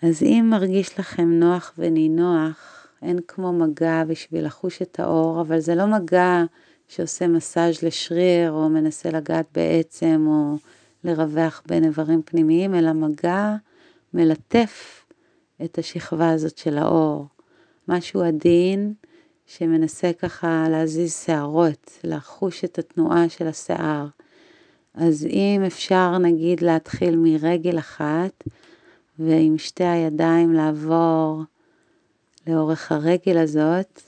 אז 0.02 0.24
אם 0.24 0.48
מרגיש 0.50 1.00
לכם 1.00 1.30
נוח 1.30 1.74
ונינוח, 1.78 2.88
אין 3.02 3.20
כמו 3.28 3.54
מגע 3.54 4.04
בשביל 4.04 4.46
לחוש 4.46 4.82
את 4.82 5.00
האור, 5.00 5.42
אבל 5.42 5.60
זה 5.60 5.76
לא 5.76 5.86
מגע 5.86 6.44
שעושה 6.88 7.28
מסאז' 7.28 7.84
לשריר 7.84 8.52
או 8.52 8.70
מנסה 8.70 9.10
לגעת 9.10 9.46
בעצם 9.54 10.26
או 10.28 10.58
לרווח 11.04 11.62
בין 11.66 11.84
איברים 11.84 12.22
פנימיים, 12.26 12.76
אלא 12.76 12.94
מגע 12.94 13.56
מלטף 14.14 15.06
את 15.64 15.78
השכבה 15.78 16.30
הזאת 16.30 16.58
של 16.58 16.78
האור. 16.78 17.26
משהו 17.88 18.22
עדין 18.22 18.94
שמנסה 19.46 20.12
ככה 20.20 20.66
להזיז 20.70 21.14
שערות, 21.26 22.00
לחוש 22.04 22.64
את 22.64 22.80
התנועה 22.80 23.30
של 23.30 23.48
השיער. 23.48 24.08
אז 24.94 25.26
אם 25.26 25.64
אפשר 25.68 26.18
נגיד 26.18 26.62
להתחיל 26.62 27.16
מרגל 27.16 27.80
אחת 27.80 28.44
ועם 29.20 29.58
שתי 29.58 29.84
הידיים 29.84 30.54
לעבור 30.54 31.44
לאורך 32.48 32.92
הרגל 32.92 33.38
הזאת, 33.38 34.02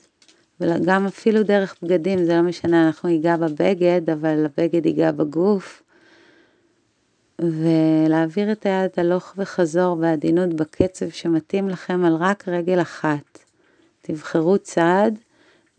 וגם 0.62 1.06
אפילו 1.06 1.44
דרך 1.44 1.76
בגדים, 1.84 2.26
זה 2.26 2.36
לא 2.36 2.42
משנה, 2.42 2.88
אנחנו 2.88 3.10
ניגע 3.10 3.38
בבגד, 3.38 4.10
אבל 4.10 4.46
הבגד 4.46 4.86
ייגע 4.86 5.12
בגוף. 5.12 5.84
ולהעביר 7.40 8.52
את 8.52 8.66
היד 8.66 8.92
הלוך 8.98 9.34
וחזור 9.38 9.96
בעדינות 9.96 10.54
בקצב 10.54 11.10
שמתאים 11.10 11.70
לכם 11.70 12.06
על 12.06 12.16
רק 12.16 12.48
רגל 12.48 12.82
אחת. 12.82 13.40
תבחרו 14.02 14.58
צעד, 14.58 15.20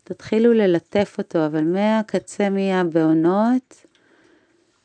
תתחילו 0.04 0.52
ללטף 0.52 1.14
אותו, 1.18 1.46
אבל 1.46 1.64
מהקצה 1.64 2.50
מהבעונות, 2.50 3.86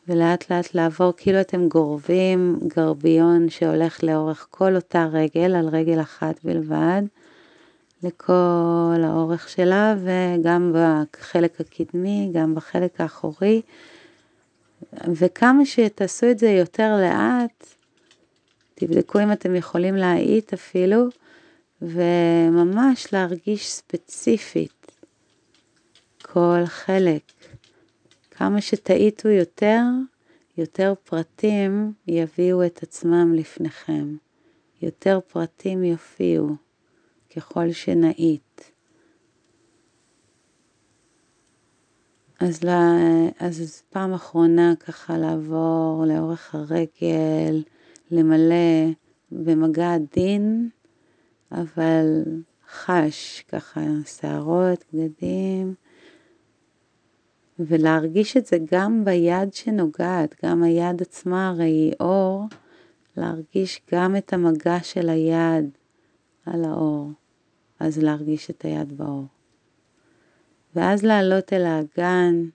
ולאט 0.08 0.52
לאט 0.52 0.76
לעבור 0.76 1.14
כאילו 1.18 1.42
אתם 1.42 1.68
גורבים 1.68 2.60
גרביון 2.68 3.50
שהולך 3.50 4.04
לאורך 4.04 4.48
כל 4.52 4.76
אותה 4.76 5.08
רגל, 5.12 5.56
על 5.56 5.68
רגל 5.68 6.02
אחת 6.02 6.36
בלבד, 6.44 7.02
לכל 8.04 9.02
האורך 9.04 9.50
שלה 9.50 9.96
וגם 10.04 10.74
בחלק 10.74 11.62
הקדמי, 11.62 12.30
גם 12.34 12.56
בחלק 12.56 13.02
האחורי. 13.02 13.62
וכמה 15.16 15.66
שתעשו 15.66 16.32
את 16.32 16.40
זה 16.40 16.50
יותר 16.50 16.98
לאט, 17.02 17.66
תבדקו 18.76 19.20
אם 19.20 19.32
אתם 19.32 19.56
יכולים 19.56 19.96
להאיט 19.96 20.54
אפילו, 20.54 21.08
וממש 21.82 23.14
להרגיש 23.14 23.72
ספציפית 23.72 24.92
כל 26.22 26.66
חלק. 26.66 27.22
כמה 28.32 28.62
שתאיטו 28.62 29.30
יותר, 29.30 29.82
יותר 30.58 30.94
פרטים 31.04 31.94
יביאו 32.08 32.66
את 32.66 32.84
עצמם 32.84 33.34
לפניכם. 33.34 34.16
יותר 34.82 35.20
פרטים 35.28 35.84
יופיעו 35.84 36.50
ככל 37.36 37.72
שנאיט. 37.72 38.45
אז, 42.40 42.64
לה, 42.64 42.98
אז 43.40 43.84
פעם 43.90 44.14
אחרונה 44.14 44.74
ככה 44.80 45.18
לעבור 45.18 46.06
לאורך 46.08 46.56
הרגל, 46.56 47.64
למלא 48.12 48.92
במגע 49.32 49.94
עדין, 49.94 50.70
אבל 51.52 52.24
חש 52.72 53.44
ככה 53.48 53.82
שערות, 54.06 54.86
בגדים, 54.94 55.74
ולהרגיש 57.60 58.38
את 58.38 58.46
זה 58.46 58.58
גם 58.72 59.06
ביד 59.06 59.54
שנוגעת, 59.54 60.36
גם 60.46 60.64
היד 60.64 61.02
עצמה 61.02 61.50
הרי 61.50 61.64
היא 61.66 61.94
אור, 62.00 62.44
להרגיש 63.18 63.82
גם 63.92 64.16
את 64.16 64.34
המגע 64.34 64.80
של 64.84 65.10
היד 65.10 65.70
על 66.46 66.66
האור, 66.66 67.12
אז 67.80 67.98
להרגיש 67.98 68.50
את 68.50 68.66
היד 68.66 68.98
באור. 68.98 69.35
ואז 70.76 71.04
לעלות 71.04 71.54
אל 71.54 71.66
האגן, 71.66 72.46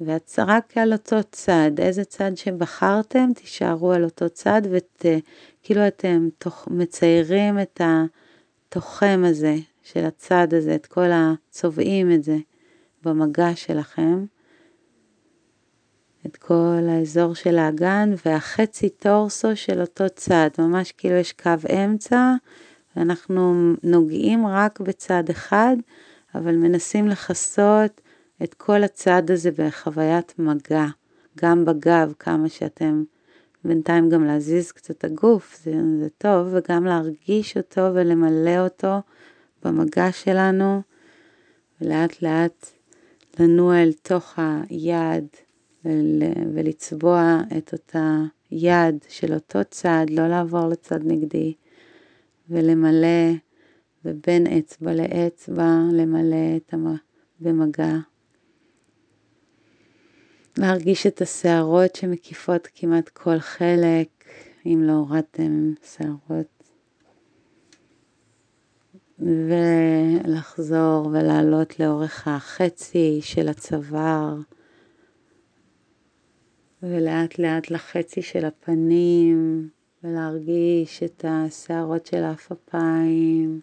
ורק 0.00 0.76
על 0.78 0.92
אותו 0.92 1.16
צד, 1.30 1.70
איזה 1.78 2.04
צד 2.04 2.36
שבחרתם, 2.36 3.32
תישארו 3.34 3.92
על 3.92 4.04
אותו 4.04 4.30
צד, 4.30 4.62
וכאילו 4.70 5.86
אתם 5.86 6.28
תוך, 6.38 6.68
מציירים 6.70 7.60
את 7.60 7.80
התוחם 7.84 9.22
הזה 9.26 9.56
של 9.82 10.04
הצד 10.04 10.54
הזה, 10.54 10.74
את 10.74 10.86
כל 10.86 11.08
הצובעים 11.12 12.12
את 12.12 12.24
זה 12.24 12.36
במגע 13.04 13.56
שלכם, 13.56 14.24
את 16.26 16.36
כל 16.36 16.86
האזור 16.88 17.34
של 17.34 17.58
האגן, 17.58 18.14
והחצי 18.26 18.88
טורסו 18.88 19.56
של 19.56 19.80
אותו 19.80 20.04
צד, 20.14 20.50
ממש 20.58 20.92
כאילו 20.92 21.14
יש 21.14 21.32
קו 21.32 21.50
אמצע, 21.74 22.32
ואנחנו 22.96 23.72
נוגעים 23.82 24.46
רק 24.46 24.80
בצד 24.80 25.24
אחד, 25.30 25.76
אבל 26.34 26.56
מנסים 26.56 27.08
לכסות 27.08 28.00
את 28.42 28.54
כל 28.54 28.82
הצד 28.82 29.30
הזה 29.30 29.50
בחוויית 29.58 30.34
מגע, 30.38 30.86
גם 31.38 31.64
בגב, 31.64 32.12
כמה 32.18 32.48
שאתם, 32.48 33.04
בינתיים 33.64 34.08
גם 34.08 34.24
להזיז 34.24 34.72
קצת 34.72 35.04
הגוף, 35.04 35.60
זה, 35.64 35.72
זה 36.00 36.08
טוב, 36.18 36.48
וגם 36.52 36.84
להרגיש 36.84 37.56
אותו 37.56 37.80
ולמלא 37.94 38.58
אותו 38.58 39.00
במגע 39.64 40.12
שלנו, 40.12 40.82
ולאט 41.80 42.22
לאט 42.22 42.66
לנוע 43.40 43.82
אל 43.82 43.92
תוך 44.02 44.38
היד 44.68 45.26
ול, 45.84 46.22
ולצבוע 46.54 47.40
את 47.58 47.72
אותה 47.72 48.18
יד 48.50 49.04
של 49.08 49.34
אותו 49.34 49.58
צד, 49.70 50.06
לא 50.10 50.28
לעבור 50.28 50.68
לצד 50.68 51.00
נגדי, 51.04 51.54
ולמלא 52.50 53.32
ובין 54.04 54.46
אצבע 54.46 54.94
לאצבע 54.94 55.78
למלא 55.92 56.56
את 56.56 56.74
המ... 56.74 56.96
במגע. 57.40 57.96
להרגיש 60.58 61.06
את 61.06 61.22
השערות 61.22 61.96
שמקיפות 61.96 62.68
כמעט 62.74 63.08
כל 63.08 63.38
חלק, 63.38 64.08
אם 64.66 64.82
לא 64.82 64.92
הורדתם 64.92 65.72
שערות. 65.82 66.62
ולחזור 69.18 71.06
ולעלות 71.06 71.80
לאורך 71.80 72.28
החצי 72.28 73.20
של 73.22 73.48
הצוואר, 73.48 74.36
ולאט 76.82 77.38
לאט 77.38 77.70
לחצי 77.70 78.22
של 78.22 78.44
הפנים, 78.44 79.68
ולהרגיש 80.04 81.02
את 81.02 81.24
השערות 81.28 82.06
של 82.06 82.22
האף 82.22 82.52
אפיים. 82.52 83.60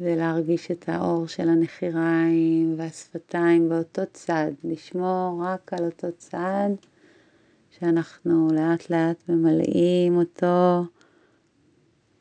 ולהרגיש 0.00 0.70
את 0.70 0.88
האור 0.88 1.26
של 1.26 1.48
הנחיריים 1.48 2.74
והשפתיים 2.78 3.68
באותו 3.68 4.02
צד, 4.12 4.52
לשמור 4.64 5.42
רק 5.44 5.72
על 5.72 5.84
אותו 5.84 6.08
צד 6.18 6.70
שאנחנו 7.70 8.48
לאט 8.52 8.90
לאט 8.90 9.28
ממלאים 9.28 10.16
אותו 10.16 10.84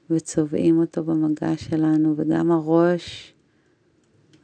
וצובעים 0.09 0.79
אותו 0.79 1.03
במגע 1.03 1.57
שלנו, 1.57 2.13
וגם 2.17 2.51
הראש 2.51 3.33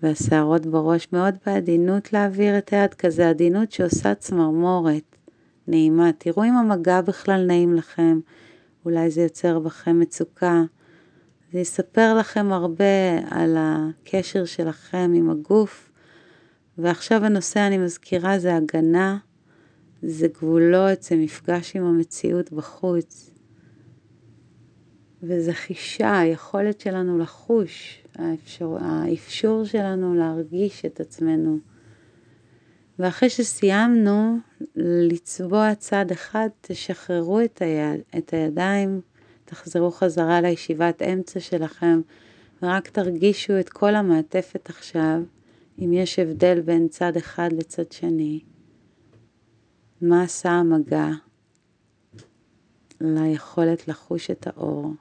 והשערות 0.04 0.66
בראש 0.66 1.08
מאוד 1.14 1.36
בעדינות 1.46 2.14
להעביר 2.14 2.58
את 2.58 2.74
היד, 2.74 2.94
כזה 2.94 3.30
עדינות 3.30 3.72
שעושה 3.72 4.16
צמרמורת 4.16 5.16
נעימה. 5.68 6.12
תראו 6.18 6.44
אם 6.44 6.54
המגע 6.54 7.02
בכלל 7.02 7.46
נעים 7.48 7.74
לכם, 7.74 8.20
אולי 8.86 9.12
זה 9.12 9.22
יוצר 9.22 9.60
בכם 9.60 10.00
מצוקה. 10.00 10.64
זה 11.52 11.60
יספר 11.60 12.14
לכם 12.20 12.52
הרבה 12.52 13.18
על 13.30 13.56
הקשר 13.60 14.46
שלכם 14.46 15.12
עם 15.16 15.30
הגוף. 15.30 15.92
ועכשיו 16.78 17.26
הנושא, 17.26 17.68
אני 17.68 17.78
מזכירה, 17.78 18.40
זה 18.40 18.56
הגנה, 18.56 19.18
זה 20.02 20.28
גבולות, 20.28 21.04
זה 21.04 21.16
מפגש 21.16 21.76
עם 21.76 21.84
המציאות 21.84 22.52
בחוץ. 22.52 23.32
וזה 25.24 25.54
חישה, 25.54 26.20
היכולת 26.20 26.80
שלנו 26.80 27.20
לחוש, 27.20 28.04
האפשר, 28.16 28.78
האפשור 28.80 29.64
שלנו 29.64 30.16
להרגיש 30.16 30.86
את 30.86 31.00
עצמנו. 31.00 31.60
ואחרי 33.00 33.30
שסיימנו 33.30 34.38
לצבוע 34.76 35.76
צד 35.76 36.06
אחד, 36.12 36.50
תשחררו 36.62 37.42
את, 37.42 37.62
היד, 37.62 38.02
את 38.18 38.34
הידיים 38.34 39.02
תחזרו 39.52 39.92
חזרה 39.92 40.42
לישיבת 40.42 41.02
אמצע 41.02 41.40
שלכם, 41.40 42.02
ורק 42.64 42.88
תרגישו 42.88 43.60
את 43.60 43.70
כל 43.70 43.96
המעטפת 43.96 44.70
עכשיו, 44.70 45.22
אם 45.80 45.94
יש 45.94 46.20
הבדל 46.20 46.62
בין 46.62 46.88
צד 46.88 47.18
אחד 47.18 47.50
לצד 47.54 47.92
שני. 47.92 48.40
מה 50.02 50.24
עשה 50.24 50.50
המגע 50.50 51.08
ליכולת 53.02 53.88
לחוש 53.88 54.32
את 54.32 54.48
האור? 54.48 54.94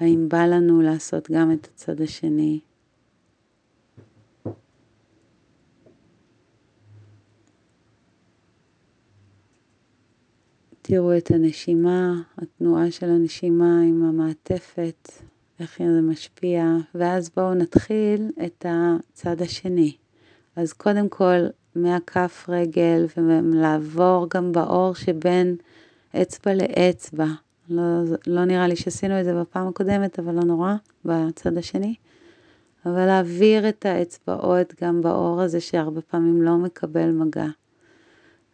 האם 0.00 0.28
בא 0.28 0.46
לנו 0.46 0.82
לעשות 0.82 1.30
גם 1.30 1.52
את 1.52 1.68
הצד 1.74 2.00
השני? 2.00 2.60
תראו 10.90 11.16
את 11.16 11.30
הנשימה, 11.30 12.14
התנועה 12.38 12.90
של 12.90 13.10
הנשימה 13.10 13.80
עם 13.82 14.04
המעטפת, 14.04 15.08
איך 15.60 15.78
זה 15.78 16.00
משפיע, 16.00 16.76
ואז 16.94 17.30
בואו 17.36 17.54
נתחיל 17.54 18.30
את 18.46 18.66
הצד 18.68 19.42
השני. 19.42 19.96
אז 20.56 20.72
קודם 20.72 21.08
כל, 21.08 21.46
מהכף 21.74 22.46
רגל 22.48 23.06
ולעבור 23.16 24.26
גם 24.34 24.52
באור 24.52 24.94
שבין 24.94 25.56
אצבע 26.22 26.54
לאצבע. 26.54 27.26
לא, 27.68 27.82
לא 28.26 28.44
נראה 28.44 28.68
לי 28.68 28.76
שעשינו 28.76 29.20
את 29.20 29.24
זה 29.24 29.40
בפעם 29.40 29.68
הקודמת, 29.68 30.18
אבל 30.18 30.34
לא 30.34 30.42
נורא, 30.42 30.74
בצד 31.04 31.58
השני. 31.58 31.94
אבל 32.86 33.06
להעביר 33.06 33.68
את 33.68 33.86
האצבעות 33.86 34.74
גם 34.82 35.02
באור 35.02 35.40
הזה 35.40 35.60
שהרבה 35.60 36.00
פעמים 36.00 36.42
לא 36.42 36.56
מקבל 36.56 37.10
מגע. 37.10 37.46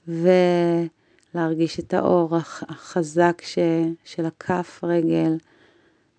ו... 0.08 0.28
להרגיש 1.34 1.80
את 1.80 1.94
האור 1.94 2.36
החזק 2.68 3.42
ש, 3.44 3.58
של 4.04 4.26
הכף 4.26 4.80
רגל, 4.82 5.36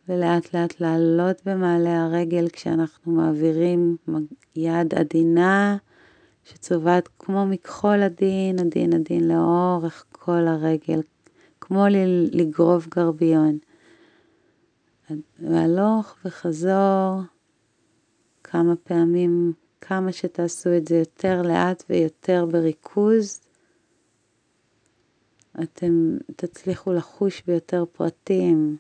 ולאט 0.10 0.54
לאט 0.54 0.82
לעלות 0.82 1.41
במעלה 1.45 2.04
הרגל 2.04 2.47
כשאנחנו 2.49 3.12
מעבירים 3.12 3.97
יד 4.56 4.93
עדינה 4.93 5.78
שצובעת 6.43 7.10
כמו 7.19 7.45
מכחול 7.45 8.01
עדין, 8.01 8.60
עדין, 8.60 8.93
עדין 8.93 9.28
לאורך 9.28 10.06
כל 10.12 10.47
הרגל, 10.47 11.01
כמו 11.62 11.86
לגרוב 12.32 12.88
גרביון. 12.95 13.58
והלוך 15.39 16.15
וחזור 16.25 17.21
כמה 18.43 18.75
פעמים, 18.75 19.54
כמה 19.82 20.12
שתעשו 20.12 20.78
את 20.78 20.88
זה 20.88 20.95
יותר 20.95 21.41
לאט 21.41 21.84
ויותר 21.89 22.45
בריכוז, 22.51 23.39
אתם 25.63 26.17
תצליחו 26.35 26.93
לחוש 26.93 27.43
ביותר 27.47 27.85
פרטים. 27.91 28.77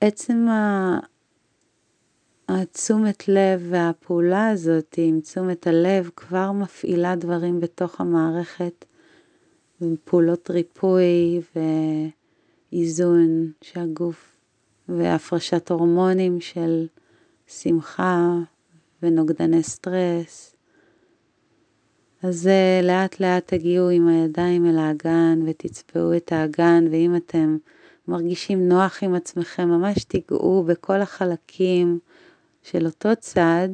עצם 0.00 0.46
התשומת 2.48 3.28
לב 3.28 3.66
והפעולה 3.70 4.48
הזאת 4.48 4.94
עם 4.96 5.20
תשומת 5.20 5.66
הלב 5.66 6.10
כבר 6.16 6.52
מפעילה 6.52 7.16
דברים 7.16 7.60
בתוך 7.60 8.00
המערכת, 8.00 8.84
פעולות 10.04 10.50
ריפוי 10.50 11.40
ואיזון 12.72 13.52
שהגוף 13.60 14.36
והפרשת 14.88 15.70
הורמונים 15.70 16.40
של 16.40 16.86
שמחה 17.46 18.38
ונוגדני 19.02 19.62
סטרס. 19.62 20.51
אז 22.22 22.48
לאט 22.82 23.20
לאט 23.20 23.54
תגיעו 23.54 23.88
עם 23.88 24.08
הידיים 24.08 24.66
אל 24.66 24.78
האגן 24.78 25.38
ותצפעו 25.46 26.16
את 26.16 26.32
האגן, 26.32 26.84
ואם 26.90 27.16
אתם 27.16 27.56
מרגישים 28.08 28.68
נוח 28.68 29.02
עם 29.02 29.14
עצמכם, 29.14 29.68
ממש 29.68 30.04
תיגעו 30.04 30.64
בכל 30.66 31.00
החלקים 31.00 31.98
של 32.62 32.86
אותו 32.86 33.08
צד, 33.20 33.68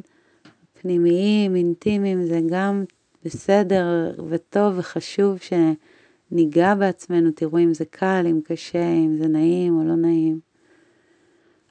פנימיים, 0.80 1.56
אינטימיים, 1.56 2.26
זה 2.26 2.40
גם 2.50 2.84
בסדר 3.24 4.14
וטוב 4.28 4.78
וחשוב 4.78 5.38
שניגע 5.38 6.74
בעצמנו, 6.74 7.30
תראו 7.30 7.58
אם 7.58 7.74
זה 7.74 7.84
קל, 7.84 8.26
אם 8.30 8.40
קשה, 8.44 8.88
אם 8.92 9.16
זה 9.18 9.28
נעים 9.28 9.78
או 9.78 9.84
לא 9.84 9.94
נעים. 9.94 10.40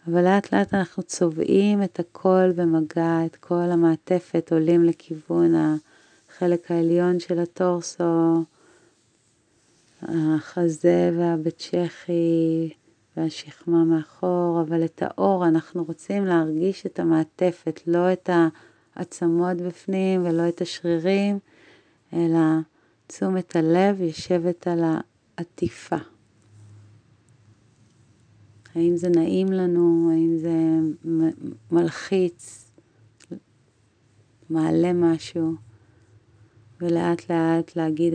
אבל 0.08 0.24
לאט 0.24 0.54
לאט 0.54 0.74
אנחנו 0.74 1.04
צובעים 1.04 1.84
את 1.84 2.00
הכל 2.00 2.52
במגע, 2.56 3.26
את 3.26 3.36
כל 3.36 3.72
המעטפת, 3.72 4.52
עולים 4.52 4.84
לכיוון 4.84 5.56
החלק 6.38 6.72
העליון 6.72 7.20
של 7.20 7.40
הטורסו, 7.40 8.44
החזה 10.02 11.12
והבית 11.18 11.58
צ'כי 11.58 12.74
והשכמה 13.18 13.84
מאחור, 13.84 14.62
אבל 14.68 14.86
את 14.86 15.04
האור 15.06 15.48
אנחנו 15.48 15.84
רוצים 15.84 16.26
להרגיש 16.26 16.86
את 16.86 17.00
המעטפת, 17.00 17.80
לא 17.88 18.14
את 18.14 18.30
העצמות 18.96 19.58
בפנים 19.58 20.26
ולא 20.26 20.50
את 20.50 20.62
השרירים, 20.62 21.40
אלא 22.14 22.40
תשומת 23.08 23.56
הלב 23.56 24.02
יושבת 24.02 24.68
על 24.68 24.84
העטיפה. 25.38 25.98
האם 28.76 28.98
זה 28.98 29.10
נעים 29.10 29.52
לנו, 29.52 30.12
האם 30.12 30.38
זה 30.38 30.54
מלחיץ, 31.72 32.72
מעלה 34.50 34.94
משהו, 34.94 35.67
ולאט 36.82 37.32
לאט 37.32 37.76
להגיד 37.76 38.14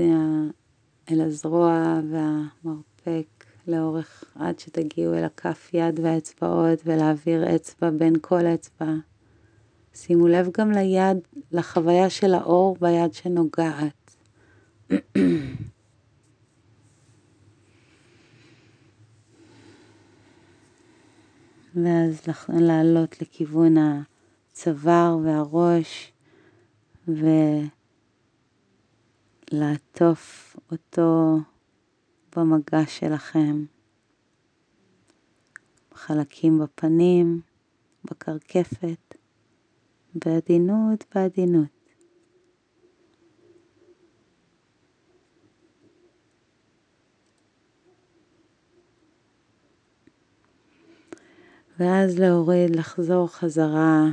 אל 1.10 1.20
הזרוע 1.20 2.00
והמרפק 2.10 3.44
לאורך 3.66 4.24
עד 4.34 4.58
שתגיעו 4.58 5.14
אל 5.14 5.24
הכף 5.24 5.70
יד 5.74 6.00
והאצבעות 6.00 6.78
ולהעביר 6.84 7.56
אצבע 7.56 7.90
בין 7.90 8.14
כל 8.20 8.46
אצבע. 8.46 8.92
שימו 9.94 10.28
לב 10.28 10.48
גם 10.58 10.70
ליד, 10.70 11.18
לחוויה 11.52 12.10
של 12.10 12.34
האור 12.34 12.76
ביד 12.80 13.14
שנוגעת. 13.14 14.16
ואז 21.74 22.22
לעלות 22.48 23.22
לכיוון 23.22 23.74
הצוואר 23.78 25.18
והראש 25.24 26.12
ולעטוף 29.52 30.56
אותו 30.72 31.38
במגע 32.36 32.86
שלכם. 32.86 33.64
חלקים 35.94 36.58
בפנים, 36.58 37.40
בקרקפת, 38.04 39.14
בעדינות, 40.14 41.04
בעדינות. 41.14 41.68
ואז 51.78 52.18
להוריד, 52.18 52.76
לחזור 52.76 53.28
חזרה 53.28 54.04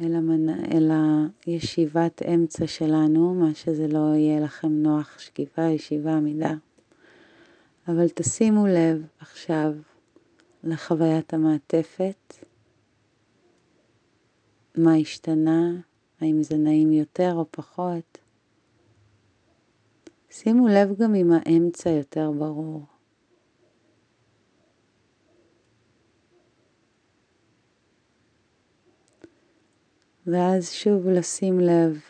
אל, 0.00 0.14
המנ... 0.14 0.48
אל 0.48 0.90
הישיבת 1.46 2.22
אמצע 2.22 2.66
שלנו, 2.66 3.34
מה 3.34 3.54
שזה 3.54 3.88
לא 3.88 4.14
יהיה 4.14 4.40
לכם 4.40 4.72
נוח, 4.72 5.18
שכיבה, 5.18 5.62
ישיבה, 5.62 6.16
עמידה. 6.16 6.54
אבל 7.88 8.08
תשימו 8.08 8.66
לב 8.66 9.06
עכשיו 9.20 9.72
לחוויית 10.64 11.34
המעטפת, 11.34 12.34
מה 14.76 14.94
השתנה, 14.94 15.80
האם 16.20 16.42
זה 16.42 16.56
נעים 16.56 16.92
יותר 16.92 17.32
או 17.34 17.44
פחות. 17.50 18.18
שימו 20.30 20.68
לב 20.68 20.98
גם 20.98 21.14
אם 21.14 21.30
האמצע 21.32 21.90
יותר 21.90 22.30
ברור. 22.38 22.93
ואז 30.26 30.72
שוב 30.72 31.08
לשים 31.08 31.60
לב 31.60 32.00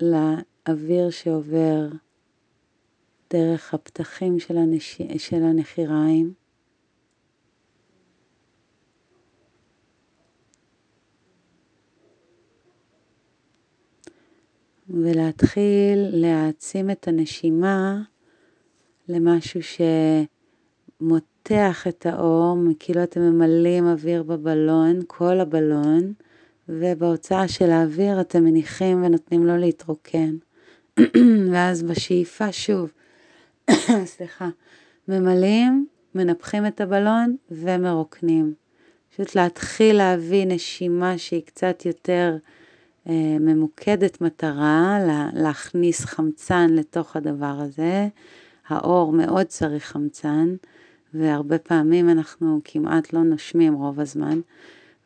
לאוויר 0.00 1.10
שעובר 1.10 1.88
דרך 3.30 3.74
הפתחים 3.74 4.38
של, 4.38 4.56
הנש... 4.56 5.00
של 5.18 5.42
הנחיריים. 5.42 6.32
ולהתחיל 14.90 16.08
להעצים 16.12 16.90
את 16.90 17.08
הנשימה 17.08 18.02
למשהו 19.08 19.60
שמותח 21.00 21.86
את 21.88 22.06
האור, 22.06 22.56
כאילו 22.78 23.02
אתם 23.02 23.20
ממלאים 23.20 23.86
אוויר 23.86 24.22
בבלון, 24.22 25.00
כל 25.06 25.40
הבלון, 25.40 26.12
ובהוצאה 26.68 27.48
של 27.48 27.70
האוויר 27.70 28.20
אתם 28.20 28.44
מניחים 28.44 29.04
ונותנים 29.04 29.46
לו 29.46 29.56
להתרוקן. 29.56 30.36
ואז 31.52 31.82
בשאיפה 31.82 32.52
שוב, 32.52 32.92
סליחה, 34.04 34.48
ממלאים, 35.08 35.86
מנפחים 36.14 36.66
את 36.66 36.80
הבלון 36.80 37.36
ומרוקנים. 37.50 38.54
פשוט 39.10 39.34
להתחיל 39.34 39.96
להביא 39.96 40.46
נשימה 40.46 41.18
שהיא 41.18 41.42
קצת 41.42 41.86
יותר 41.86 42.36
אה, 43.08 43.36
ממוקדת 43.40 44.20
מטרה, 44.20 44.98
לה, 45.06 45.28
להכניס 45.34 46.04
חמצן 46.04 46.70
לתוך 46.70 47.16
הדבר 47.16 47.56
הזה. 47.58 48.08
האור 48.68 49.12
מאוד 49.12 49.46
צריך 49.46 49.84
חמצן, 49.84 50.54
והרבה 51.14 51.58
פעמים 51.58 52.10
אנחנו 52.10 52.60
כמעט 52.64 53.12
לא 53.12 53.22
נושמים 53.22 53.74
רוב 53.74 54.00
הזמן. 54.00 54.40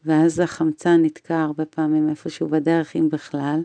ואז 0.06 0.40
החמצן 0.40 1.02
נתקע 1.02 1.40
הרבה 1.40 1.64
פעמים 1.64 2.08
איפשהו 2.08 2.48
בדרך, 2.48 2.96
אם 2.96 3.08
בכלל. 3.12 3.60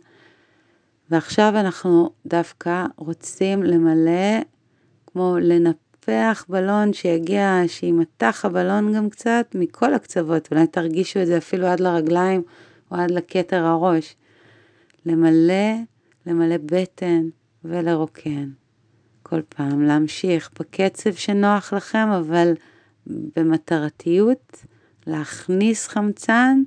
ועכשיו 1.09 1.53
אנחנו 1.55 2.09
דווקא 2.25 2.85
רוצים 2.95 3.63
למלא, 3.63 4.41
כמו 5.07 5.37
לנפח 5.41 6.45
בלון 6.49 6.93
שיגיע, 6.93 7.61
שימתח 7.67 8.45
הבלון 8.45 8.93
גם 8.93 9.09
קצת 9.09 9.55
מכל 9.55 9.93
הקצוות, 9.93 10.51
אולי 10.51 10.67
תרגישו 10.67 11.21
את 11.21 11.27
זה 11.27 11.37
אפילו 11.37 11.67
עד 11.67 11.79
לרגליים 11.79 12.41
או 12.91 12.97
עד 12.97 13.11
לכתר 13.11 13.65
הראש. 13.65 14.15
למלא, 15.05 15.73
למלא 16.25 16.55
בטן 16.65 17.29
ולרוקן. 17.63 18.49
כל 19.23 19.41
פעם 19.49 19.81
להמשיך 19.81 20.49
בקצב 20.59 21.13
שנוח 21.13 21.73
לכם, 21.73 22.07
אבל 22.07 22.53
במטרתיות. 23.07 24.65
להכניס 25.07 25.87
חמצן, 25.87 26.63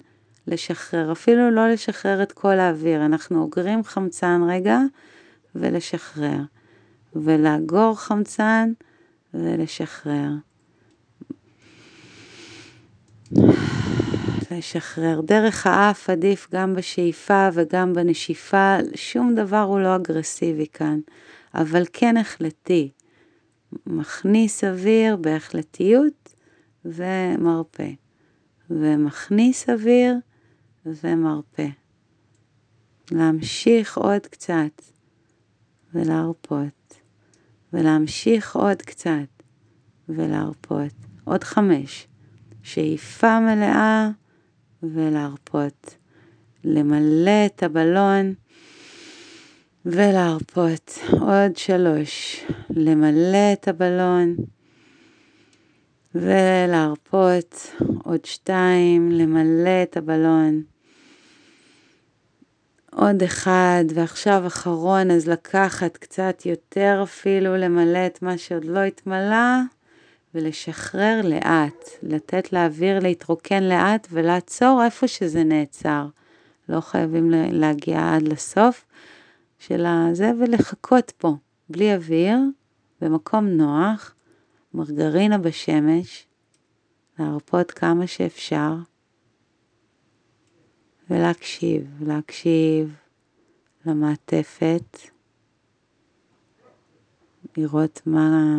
לשחרר, 0.47 1.13
אפילו 1.13 1.51
לא 1.51 1.69
לשחרר 1.69 2.23
את 2.23 2.33
כל 2.33 2.59
האוויר, 2.59 3.05
אנחנו 3.05 3.43
אוגרים 3.43 3.85
חמצן 3.85 4.41
רגע 4.49 4.79
ולשחרר, 5.55 6.39
ולאגור 7.17 7.95
חמצן 7.99 8.73
ולשחרר. 9.35 10.31
לשחרר. 14.51 15.21
דרך 15.21 15.67
האף 15.67 16.11
עדיף 16.11 16.49
גם 16.53 16.75
בשאיפה 16.75 17.49
וגם 17.53 17.93
בנשיפה, 17.93 18.77
שום 18.95 19.35
דבר 19.35 19.61
הוא 19.61 19.81
לא 19.81 19.97
אגרסיבי 19.97 20.67
כאן, 20.73 21.01
אבל 21.55 21.83
כן 21.93 22.17
החלטי. 22.17 22.91
מכניס 23.87 24.65
אוויר 24.65 25.17
בהחלטיות 25.17 26.35
ומרפא. 26.85 27.91
ומכניס 28.71 29.69
אוויר 29.69 30.15
ומרפא. 30.87 31.69
להמשיך 33.11 33.99
עוד 33.99 34.27
קצת 34.27 34.83
ולהרפות, 35.95 36.95
ולהמשיך 37.73 38.57
עוד 38.57 38.83
קצת 38.83 39.43
ולהרפות. 40.09 40.93
עוד 41.25 41.45
חמש, 41.45 42.09
שאיפה 42.63 43.41
מלאה 43.41 44.11
ולהרפות. 44.83 45.97
למלא 46.65 47.47
את 47.47 47.63
הבלון 47.63 48.35
ולהרפות. 49.87 50.99
עוד 51.11 51.57
שלוש, 51.57 52.45
למלא 52.71 53.53
את 53.53 53.69
הבלון 53.69 54.37
ולהרפות. 56.15 57.73
עוד 58.05 58.25
שתיים, 58.25 59.13
למלא 59.13 59.83
את 59.83 59.97
הבלון. 59.97 60.63
עוד 62.93 63.23
אחד, 63.23 63.85
ועכשיו 63.95 64.43
אחרון, 64.47 65.11
אז 65.11 65.29
לקחת 65.29 65.97
קצת 65.97 66.43
יותר 66.47 67.01
אפילו, 67.03 67.57
למלא 67.57 68.07
את 68.07 68.23
מה 68.23 68.39
שעוד 68.39 68.65
לא 68.65 68.81
התמלא, 68.81 69.61
ולשחרר 70.35 71.21
לאט, 71.25 71.85
לתת 72.03 72.53
לאוויר 72.53 72.99
להתרוקן 72.99 73.63
לאט 73.63 74.07
ולעצור 74.11 74.85
איפה 74.85 75.09
שזה 75.09 75.45
נעצר. 75.45 76.07
לא 76.69 76.81
חייבים 76.81 77.31
להגיע 77.31 78.15
עד 78.15 78.23
לסוף 78.23 78.85
של 79.59 79.87
הזה, 79.87 80.31
ולחכות 80.41 81.13
פה, 81.19 81.35
בלי 81.69 81.95
אוויר, 81.95 82.39
במקום 83.01 83.47
נוח, 83.47 84.15
מרגרינה 84.75 85.39
בשמש, 85.39 86.27
להרפות 87.19 87.71
כמה 87.71 88.07
שאפשר, 88.07 88.75
ולהקשיב, 91.11 92.03
להקשיב 92.07 92.95
למעטפת, 93.87 94.99
לראות 97.57 98.01
מה 98.07 98.59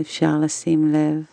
אפשר 0.00 0.38
לשים 0.38 0.92
לב, 0.92 1.26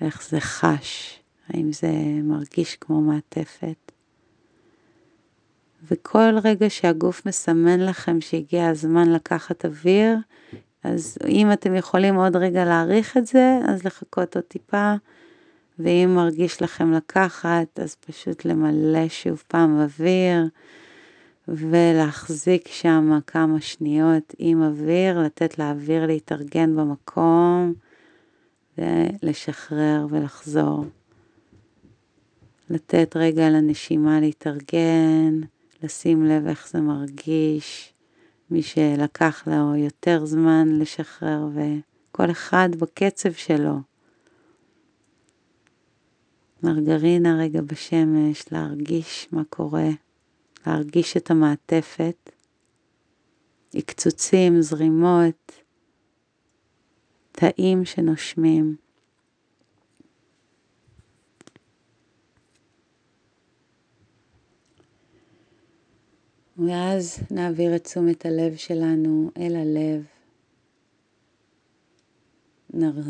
ואיך 0.00 0.28
זה 0.28 0.40
חש, 0.40 1.20
האם 1.48 1.72
זה 1.72 1.92
מרגיש 2.22 2.76
כמו 2.76 3.00
מעטפת. 3.00 3.92
וכל 5.82 6.38
רגע 6.44 6.70
שהגוף 6.70 7.26
מסמן 7.26 7.80
לכם 7.80 8.20
שהגיע 8.20 8.68
הזמן 8.68 9.12
לקחת 9.12 9.64
אוויר, 9.64 10.16
אז 10.84 11.18
אם 11.26 11.52
אתם 11.52 11.74
יכולים 11.74 12.14
עוד 12.14 12.36
רגע 12.36 12.64
להעריך 12.64 13.16
את 13.16 13.26
זה, 13.26 13.58
אז 13.68 13.84
לחכות 13.84 14.36
עוד 14.36 14.44
טיפה, 14.44 14.94
ואם 15.78 16.12
מרגיש 16.14 16.62
לכם 16.62 16.92
לקחת, 16.92 17.80
אז 17.80 17.94
פשוט 17.94 18.44
למלא 18.44 19.08
שוב 19.08 19.42
פעם 19.48 19.80
אוויר, 19.80 20.48
ולהחזיק 21.48 22.68
שם 22.68 23.18
כמה 23.26 23.60
שניות 23.60 24.34
עם 24.38 24.62
אוויר, 24.62 25.20
לתת 25.20 25.58
לאוויר 25.58 26.06
להתארגן 26.06 26.76
במקום, 26.76 27.74
ולשחרר 28.78 30.06
ולחזור. 30.10 30.84
לתת 32.70 33.16
רגע 33.16 33.50
לנשימה 33.50 34.20
להתארגן, 34.20 35.40
לשים 35.82 36.24
לב 36.24 36.46
איך 36.46 36.68
זה 36.68 36.80
מרגיש, 36.80 37.92
מי 38.50 38.62
שלקח 38.62 39.42
לו 39.46 39.76
יותר 39.76 40.26
זמן 40.26 40.68
לשחרר, 40.78 41.48
וכל 41.54 42.30
אחד 42.30 42.68
בקצב 42.78 43.32
שלו. 43.32 43.74
מרגרינה 46.62 47.36
רגע 47.38 47.60
בשמש, 47.62 48.52
להרגיש 48.52 49.28
מה 49.32 49.42
קורה, 49.50 49.88
להרגיש 50.66 51.16
את 51.16 51.30
המעטפת, 51.30 52.30
עקצוצים, 53.74 54.62
זרימות, 54.62 55.52
תאים 57.32 57.84
שנושמים. 57.84 58.87
ואז 66.66 67.18
נעביר 67.30 67.76
את 67.76 67.84
תשומת 67.84 68.26
הלב 68.26 68.56
שלנו 68.56 69.30
אל 69.36 69.56
הלב. 69.56 70.04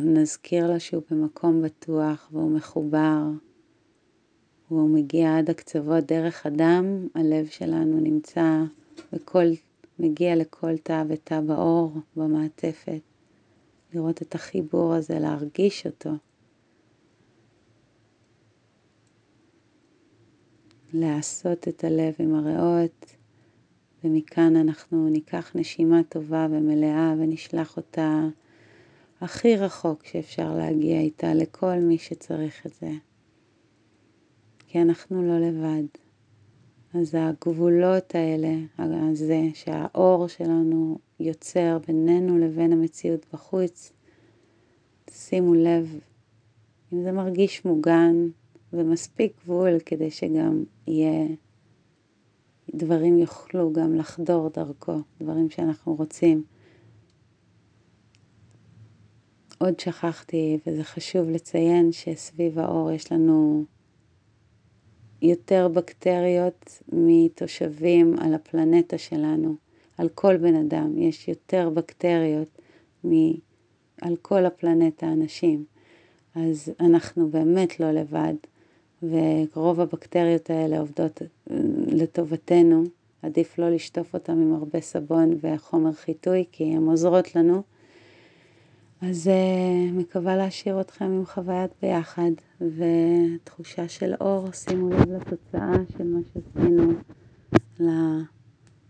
נזכיר 0.04 0.66
לה 0.66 0.80
שהוא 0.80 1.02
במקום 1.10 1.62
בטוח 1.62 2.28
והוא 2.32 2.50
מחובר, 2.50 3.22
והוא 4.70 4.90
מגיע 4.90 5.38
עד 5.38 5.50
הקצוות 5.50 6.04
דרך 6.04 6.46
הדם, 6.46 7.06
הלב 7.14 7.46
שלנו 7.46 8.00
נמצא 8.00 8.62
בכל, 9.12 9.44
מגיע 9.98 10.36
לכל 10.36 10.76
תא 10.76 11.04
ותא 11.08 11.40
באור, 11.40 11.92
במעטפת. 12.16 13.00
לראות 13.94 14.22
את 14.22 14.34
החיבור 14.34 14.94
הזה, 14.94 15.18
להרגיש 15.18 15.86
אותו. 15.86 16.10
לעשות 20.92 21.68
את 21.68 21.84
הלב 21.84 22.14
עם 22.18 22.34
הריאות, 22.34 23.17
ומכאן 24.04 24.56
אנחנו 24.56 25.08
ניקח 25.08 25.52
נשימה 25.54 26.00
טובה 26.08 26.46
ומלאה 26.50 27.14
ונשלח 27.18 27.76
אותה 27.76 28.28
הכי 29.20 29.56
רחוק 29.56 30.04
שאפשר 30.04 30.56
להגיע 30.56 31.00
איתה 31.00 31.34
לכל 31.34 31.78
מי 31.78 31.98
שצריך 31.98 32.66
את 32.66 32.74
זה. 32.80 32.90
כי 34.66 34.82
אנחנו 34.82 35.22
לא 35.22 35.38
לבד. 35.38 35.84
אז 36.94 37.14
הגבולות 37.18 38.14
האלה, 38.14 38.54
הזה 38.78 39.42
שהאור 39.54 40.28
שלנו 40.28 40.98
יוצר 41.20 41.78
בינינו 41.86 42.38
לבין 42.38 42.72
המציאות 42.72 43.26
בחוץ, 43.32 43.92
שימו 45.10 45.54
לב 45.54 46.00
אם 46.92 47.02
זה 47.02 47.12
מרגיש 47.12 47.64
מוגן 47.64 48.28
ומספיק 48.72 49.32
גבול 49.44 49.78
כדי 49.86 50.10
שגם 50.10 50.64
יהיה 50.86 51.26
דברים 52.74 53.18
יוכלו 53.18 53.72
גם 53.72 53.94
לחדור 53.94 54.48
דרכו, 54.48 55.00
דברים 55.20 55.50
שאנחנו 55.50 55.94
רוצים. 55.94 56.44
עוד 59.58 59.80
שכחתי, 59.80 60.58
וזה 60.66 60.84
חשוב 60.84 61.30
לציין, 61.30 61.92
שסביב 61.92 62.58
האור 62.58 62.90
יש 62.90 63.12
לנו 63.12 63.64
יותר 65.22 65.68
בקטריות 65.68 66.82
מתושבים 66.92 68.14
על 68.18 68.34
הפלנטה 68.34 68.98
שלנו. 68.98 69.54
על 69.98 70.08
כל 70.08 70.36
בן 70.36 70.54
אדם 70.54 70.98
יש 70.98 71.28
יותר 71.28 71.70
בקטריות 71.74 72.60
מעל 73.04 74.16
כל 74.22 74.46
הפלנטה 74.46 75.12
אנשים. 75.12 75.64
אז 76.34 76.72
אנחנו 76.80 77.28
באמת 77.28 77.80
לא 77.80 77.90
לבד. 77.90 78.34
ורוב 79.02 79.80
הבקטריות 79.80 80.50
האלה 80.50 80.80
עובדות 80.80 81.22
לטובתנו, 81.88 82.84
עדיף 83.22 83.58
לא 83.58 83.70
לשטוף 83.70 84.14
אותן 84.14 84.32
עם 84.32 84.54
הרבה 84.54 84.80
סבון 84.80 85.30
וחומר 85.40 85.92
חיטוי, 85.92 86.44
כי 86.52 86.64
הן 86.64 86.86
עוזרות 86.86 87.36
לנו. 87.36 87.62
אז 89.00 89.30
uh, 89.30 89.92
מקווה 89.92 90.36
להשאיר 90.36 90.80
אתכם 90.80 91.04
עם 91.04 91.26
חוויית 91.26 91.70
ביחד 91.82 92.30
ותחושה 92.60 93.88
של 93.88 94.14
אור, 94.20 94.52
שימו 94.52 94.90
לב 94.90 95.10
לתוצאה 95.10 95.76
של 95.98 96.04
מה 96.04 96.18
שעשינו 96.32 96.92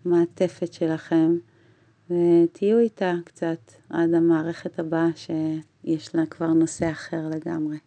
למעטפת 0.04 0.72
שלכם 0.72 1.36
ותהיו 2.10 2.78
איתה 2.78 3.14
קצת 3.24 3.72
עד 3.90 4.14
המערכת 4.14 4.78
הבאה 4.78 5.08
שיש 5.16 6.14
לה 6.14 6.26
כבר 6.26 6.52
נושא 6.52 6.90
אחר 6.90 7.28
לגמרי. 7.28 7.78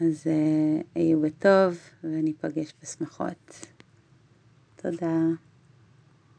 אז 0.00 0.26
uh, 0.26 0.84
היו 0.94 1.20
בטוב 1.20 1.78
וניפגש 2.04 2.74
בשמחות. 2.82 3.66
תודה. 4.82 5.47